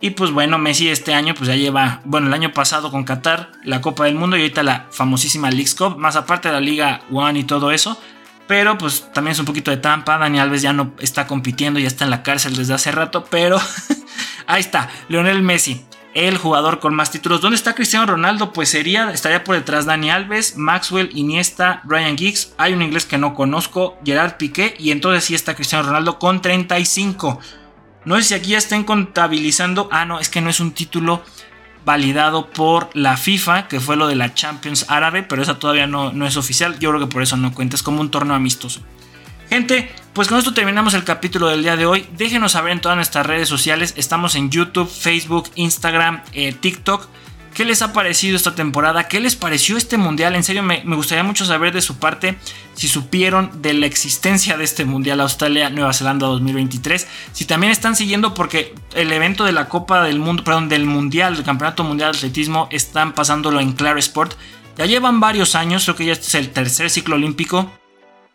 Y 0.00 0.10
pues 0.10 0.30
bueno, 0.30 0.58
Messi 0.58 0.88
este 0.88 1.14
año 1.14 1.34
pues 1.34 1.48
ya 1.48 1.56
lleva, 1.56 2.02
bueno, 2.04 2.26
el 2.26 2.34
año 2.34 2.52
pasado 2.52 2.90
con 2.90 3.04
Qatar, 3.04 3.52
la 3.64 3.80
Copa 3.80 4.04
del 4.04 4.14
Mundo 4.14 4.36
y 4.36 4.42
ahorita 4.42 4.62
la 4.62 4.86
famosísima 4.90 5.50
Leagues 5.50 5.74
Cup, 5.74 5.96
más 5.96 6.16
aparte 6.16 6.48
de 6.48 6.54
la 6.54 6.60
Liga 6.60 7.00
One 7.10 7.38
y 7.38 7.44
todo 7.44 7.70
eso. 7.70 7.98
Pero 8.46 8.78
pues 8.78 9.10
también 9.12 9.32
es 9.32 9.38
un 9.38 9.46
poquito 9.46 9.70
de 9.70 9.78
tampa, 9.78 10.18
Dani 10.18 10.38
Alves 10.38 10.62
ya 10.62 10.72
no 10.72 10.92
está 11.00 11.26
compitiendo, 11.26 11.80
ya 11.80 11.88
está 11.88 12.04
en 12.04 12.10
la 12.10 12.22
cárcel 12.22 12.54
desde 12.54 12.74
hace 12.74 12.92
rato, 12.92 13.24
pero 13.28 13.58
ahí 14.46 14.60
está, 14.60 14.88
Lionel 15.08 15.42
Messi, 15.42 15.84
el 16.14 16.38
jugador 16.38 16.78
con 16.78 16.94
más 16.94 17.10
títulos. 17.10 17.40
¿Dónde 17.40 17.56
está 17.56 17.74
Cristiano 17.74 18.06
Ronaldo? 18.06 18.52
Pues 18.52 18.68
sería, 18.68 19.10
estaría 19.10 19.42
por 19.42 19.56
detrás 19.56 19.84
Dani 19.84 20.10
Alves, 20.10 20.56
Maxwell, 20.56 21.10
Iniesta, 21.14 21.82
Ryan 21.84 22.16
Giggs, 22.16 22.54
hay 22.56 22.72
un 22.72 22.82
inglés 22.82 23.04
que 23.04 23.18
no 23.18 23.34
conozco, 23.34 23.98
Gerard 24.04 24.36
Piqué 24.36 24.76
y 24.78 24.92
entonces 24.92 25.24
sí 25.24 25.34
está 25.34 25.54
Cristiano 25.54 25.86
Ronaldo 25.86 26.18
con 26.18 26.40
35. 26.40 27.40
No 28.06 28.16
sé 28.16 28.22
si 28.22 28.34
aquí 28.34 28.50
ya 28.50 28.58
estén 28.58 28.84
contabilizando. 28.84 29.88
Ah, 29.92 30.04
no, 30.04 30.20
es 30.20 30.28
que 30.28 30.40
no 30.40 30.48
es 30.48 30.60
un 30.60 30.70
título 30.70 31.22
validado 31.84 32.50
por 32.50 32.88
la 32.94 33.16
FIFA, 33.16 33.68
que 33.68 33.80
fue 33.80 33.96
lo 33.96 34.06
de 34.06 34.14
la 34.14 34.32
Champions 34.32 34.86
Árabe, 34.88 35.24
pero 35.24 35.42
esa 35.42 35.58
todavía 35.58 35.86
no, 35.86 36.12
no 36.12 36.26
es 36.26 36.36
oficial. 36.36 36.78
Yo 36.78 36.90
creo 36.90 37.00
que 37.00 37.12
por 37.12 37.22
eso 37.22 37.36
no 37.36 37.52
cuenta, 37.52 37.76
es 37.76 37.82
como 37.82 38.00
un 38.00 38.10
torneo 38.10 38.34
amistoso. 38.34 38.80
Gente, 39.50 39.92
pues 40.12 40.28
con 40.28 40.38
esto 40.38 40.54
terminamos 40.54 40.94
el 40.94 41.02
capítulo 41.04 41.48
del 41.48 41.62
día 41.62 41.76
de 41.76 41.86
hoy. 41.86 42.06
Déjenos 42.16 42.52
saber 42.52 42.72
en 42.72 42.80
todas 42.80 42.96
nuestras 42.96 43.26
redes 43.26 43.48
sociales. 43.48 43.94
Estamos 43.96 44.36
en 44.36 44.50
YouTube, 44.50 44.88
Facebook, 44.88 45.50
Instagram, 45.56 46.22
eh, 46.32 46.52
TikTok. 46.52 47.08
¿Qué 47.56 47.64
les 47.64 47.80
ha 47.80 47.94
parecido 47.94 48.36
esta 48.36 48.54
temporada? 48.54 49.08
¿Qué 49.08 49.18
les 49.18 49.34
pareció 49.34 49.78
este 49.78 49.96
mundial? 49.96 50.34
En 50.34 50.44
serio, 50.44 50.62
me, 50.62 50.82
gustaría 50.94 51.24
mucho 51.24 51.46
saber 51.46 51.72
de 51.72 51.80
su 51.80 51.96
parte 51.96 52.36
si 52.74 52.86
supieron 52.86 53.62
de 53.62 53.72
la 53.72 53.86
existencia 53.86 54.58
de 54.58 54.64
este 54.64 54.84
mundial 54.84 55.22
Australia-Nueva 55.22 55.94
Zelanda 55.94 56.26
2023. 56.26 57.08
Si 57.32 57.46
también 57.46 57.72
están 57.72 57.96
siguiendo 57.96 58.34
porque 58.34 58.74
el 58.92 59.10
evento 59.10 59.44
de 59.44 59.52
la 59.52 59.70
Copa 59.70 60.04
del 60.04 60.18
Mundo, 60.18 60.44
perdón, 60.44 60.68
del 60.68 60.84
Mundial, 60.84 61.34
del 61.34 61.46
Campeonato 61.46 61.82
Mundial 61.82 62.12
de 62.12 62.18
Atletismo, 62.18 62.68
están 62.70 63.14
pasándolo 63.14 63.58
en 63.58 63.72
Claro 63.72 63.98
Sport. 64.00 64.34
Ya 64.76 64.84
llevan 64.84 65.20
varios 65.20 65.54
años, 65.54 65.84
creo 65.84 65.96
que 65.96 66.04
ya 66.04 66.12
este 66.12 66.26
es 66.26 66.34
el 66.34 66.52
tercer 66.52 66.90
ciclo 66.90 67.14
olímpico 67.14 67.72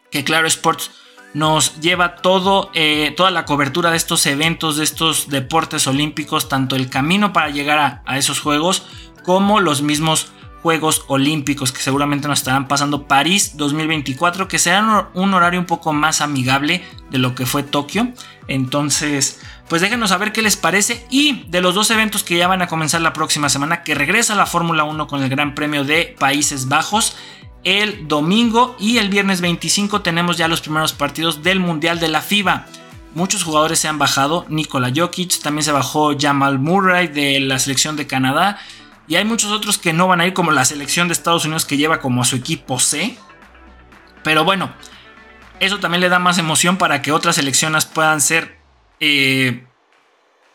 que 0.10 0.24
Claro 0.24 0.48
Sports 0.48 0.90
nos 1.36 1.80
lleva 1.80 2.16
todo, 2.16 2.72
eh, 2.74 3.14
toda 3.16 3.30
la 3.30 3.46
cobertura 3.46 3.92
de 3.92 3.98
estos 3.98 4.26
eventos, 4.26 4.78
de 4.78 4.84
estos 4.84 5.30
deportes 5.30 5.86
olímpicos, 5.86 6.50
tanto 6.50 6.76
el 6.76 6.90
camino 6.90 7.32
para 7.32 7.52
llegar 7.52 8.02
a 8.04 8.18
esos 8.18 8.42
juegos 8.42 8.84
como 9.24 9.60
los 9.60 9.82
mismos 9.82 10.32
Juegos 10.62 11.06
Olímpicos 11.08 11.72
que 11.72 11.82
seguramente 11.82 12.28
nos 12.28 12.40
estarán 12.40 12.68
pasando 12.68 13.08
París 13.08 13.58
2024, 13.58 14.48
que 14.48 14.60
será 14.60 15.10
un 15.16 15.34
horario 15.34 15.60
un 15.60 15.66
poco 15.66 15.92
más 15.92 16.22
amigable 16.22 16.84
de 17.10 17.18
lo 17.18 17.34
que 17.34 17.48
fue 17.48 17.64
Tokio. 17.64 18.14
Entonces, 18.48 19.42
pues 19.68 19.82
déjenos 19.82 20.10
saber 20.10 20.32
qué 20.32 20.42
les 20.42 20.58
parece 20.58 21.06
y 21.10 21.46
de 21.48 21.62
los 21.62 21.74
dos 21.74 21.90
eventos 21.90 22.24
que 22.24 22.38
ya 22.38 22.48
van 22.48 22.62
a 22.62 22.68
comenzar 22.68 23.02
la 23.02 23.14
próxima 23.14 23.50
semana, 23.50 23.84
que 23.84 23.96
regresa 23.96 24.36
la 24.36 24.46
Fórmula 24.46 24.84
1 24.84 25.08
con 25.08 25.24
el 25.24 25.30
Gran 25.30 25.56
Premio 25.56 25.84
de 25.84 26.16
Países 26.20 26.68
Bajos. 26.68 27.16
El 27.64 28.08
domingo 28.08 28.76
y 28.80 28.98
el 28.98 29.10
viernes 29.10 29.42
25 29.42 30.02
tenemos 30.02 30.38
ya 30.38 30.48
los 30.48 30.62
primeros 30.62 30.94
partidos 30.94 31.42
del 31.42 31.60
Mundial 31.60 32.00
de 32.00 32.08
la 32.08 32.22
FIBA. 32.22 32.68
Muchos 33.14 33.44
jugadores 33.44 33.80
se 33.80 33.88
han 33.88 33.98
bajado, 33.98 34.46
Nikola 34.48 34.92
Jokic, 34.96 35.42
también 35.42 35.64
se 35.64 35.72
bajó 35.72 36.16
Jamal 36.18 36.60
Murray 36.60 37.08
de 37.08 37.40
la 37.40 37.60
selección 37.60 37.98
de 37.98 38.08
Canadá, 38.08 38.60
y 39.12 39.18
hay 39.18 39.26
muchos 39.26 39.52
otros 39.52 39.78
que 39.78 39.92
no 39.92 40.08
van 40.08 40.22
a 40.22 40.26
ir, 40.26 40.32
como 40.32 40.52
la 40.52 40.64
selección 40.64 41.10
de 41.10 41.12
Estados 41.12 41.44
Unidos 41.44 41.66
que 41.66 41.76
lleva 41.76 42.00
como 42.00 42.22
a 42.22 42.26
su 42.26 42.38
equipo 42.38 42.80
C. 42.80 43.18
Pero 44.24 44.46
bueno, 44.46 44.72
Eso 45.60 45.80
también 45.82 46.00
le 46.00 46.08
da 46.08 46.18
más 46.18 46.38
emoción 46.38 46.78
para 46.78 47.02
que 47.02 47.12
otras 47.12 47.36
selecciones 47.36 47.84
puedan 47.84 48.22
ser 48.22 48.58
eh, 49.02 49.66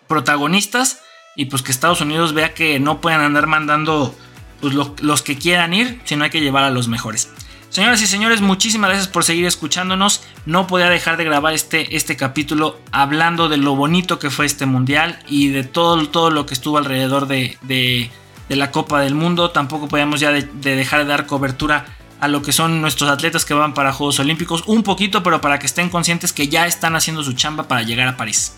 protagonistas 0.08 1.02
y 1.36 1.44
pues 1.44 1.60
que 1.60 1.70
Estados 1.70 2.00
Unidos 2.00 2.32
vea 2.32 2.54
que 2.54 2.80
no 2.80 3.02
pueden 3.02 3.20
andar 3.20 3.46
mandando 3.46 4.16
pues, 4.62 4.72
los 4.72 5.20
que 5.20 5.36
quieran 5.36 5.74
ir, 5.74 6.00
sino 6.04 6.24
hay 6.24 6.30
que 6.30 6.40
llevar 6.40 6.64
a 6.64 6.70
los 6.70 6.88
mejores. 6.88 7.28
Señoras 7.68 8.00
y 8.00 8.06
señores, 8.06 8.40
muchísimas 8.40 8.88
gracias 8.88 9.08
por 9.08 9.22
seguir 9.22 9.44
escuchándonos. 9.44 10.22
No 10.46 10.66
podía 10.66 10.88
dejar 10.88 11.18
de 11.18 11.24
grabar 11.24 11.52
este, 11.52 11.94
este 11.94 12.16
capítulo 12.16 12.80
hablando 12.90 13.50
de 13.50 13.58
lo 13.58 13.76
bonito 13.76 14.18
que 14.18 14.30
fue 14.30 14.46
este 14.46 14.64
mundial 14.64 15.18
y 15.28 15.48
de 15.48 15.62
todo, 15.62 16.08
todo 16.08 16.30
lo 16.30 16.46
que 16.46 16.54
estuvo 16.54 16.78
alrededor 16.78 17.26
de, 17.26 17.58
de, 17.60 18.10
la 18.54 18.70
Copa 18.70 19.00
del 19.00 19.14
Mundo. 19.14 19.50
Tampoco 19.50 19.88
podíamos 19.88 20.20
ya 20.20 20.30
de, 20.30 20.42
dejar 20.42 21.00
de 21.00 21.06
dar 21.06 21.26
cobertura 21.26 21.86
a 22.20 22.28
lo 22.28 22.42
que 22.42 22.52
son 22.52 22.80
nuestros 22.80 23.10
atletas 23.10 23.44
que 23.44 23.54
van 23.54 23.74
para 23.74 23.92
Juegos 23.92 24.20
Olímpicos. 24.20 24.62
Un 24.66 24.82
poquito, 24.84 25.22
pero 25.22 25.40
para 25.40 25.58
que 25.58 25.66
estén 25.66 25.88
conscientes 25.88 26.32
que 26.32 26.48
ya 26.48 26.66
están 26.66 26.94
haciendo 26.94 27.24
su 27.24 27.32
chamba 27.32 27.66
para 27.66 27.82
llegar 27.82 28.06
a 28.06 28.16
París. 28.16 28.56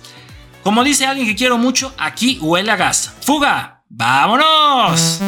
Como 0.63 0.85
dice 0.85 1.07
alguien 1.07 1.27
que 1.27 1.37
quiero 1.37 1.57
mucho, 1.57 1.95
aquí 1.97 2.39
huele 2.43 2.71
a 2.71 2.77
gas. 2.77 3.15
¡Fuga! 3.23 3.83
¡Vámonos! 3.89 5.21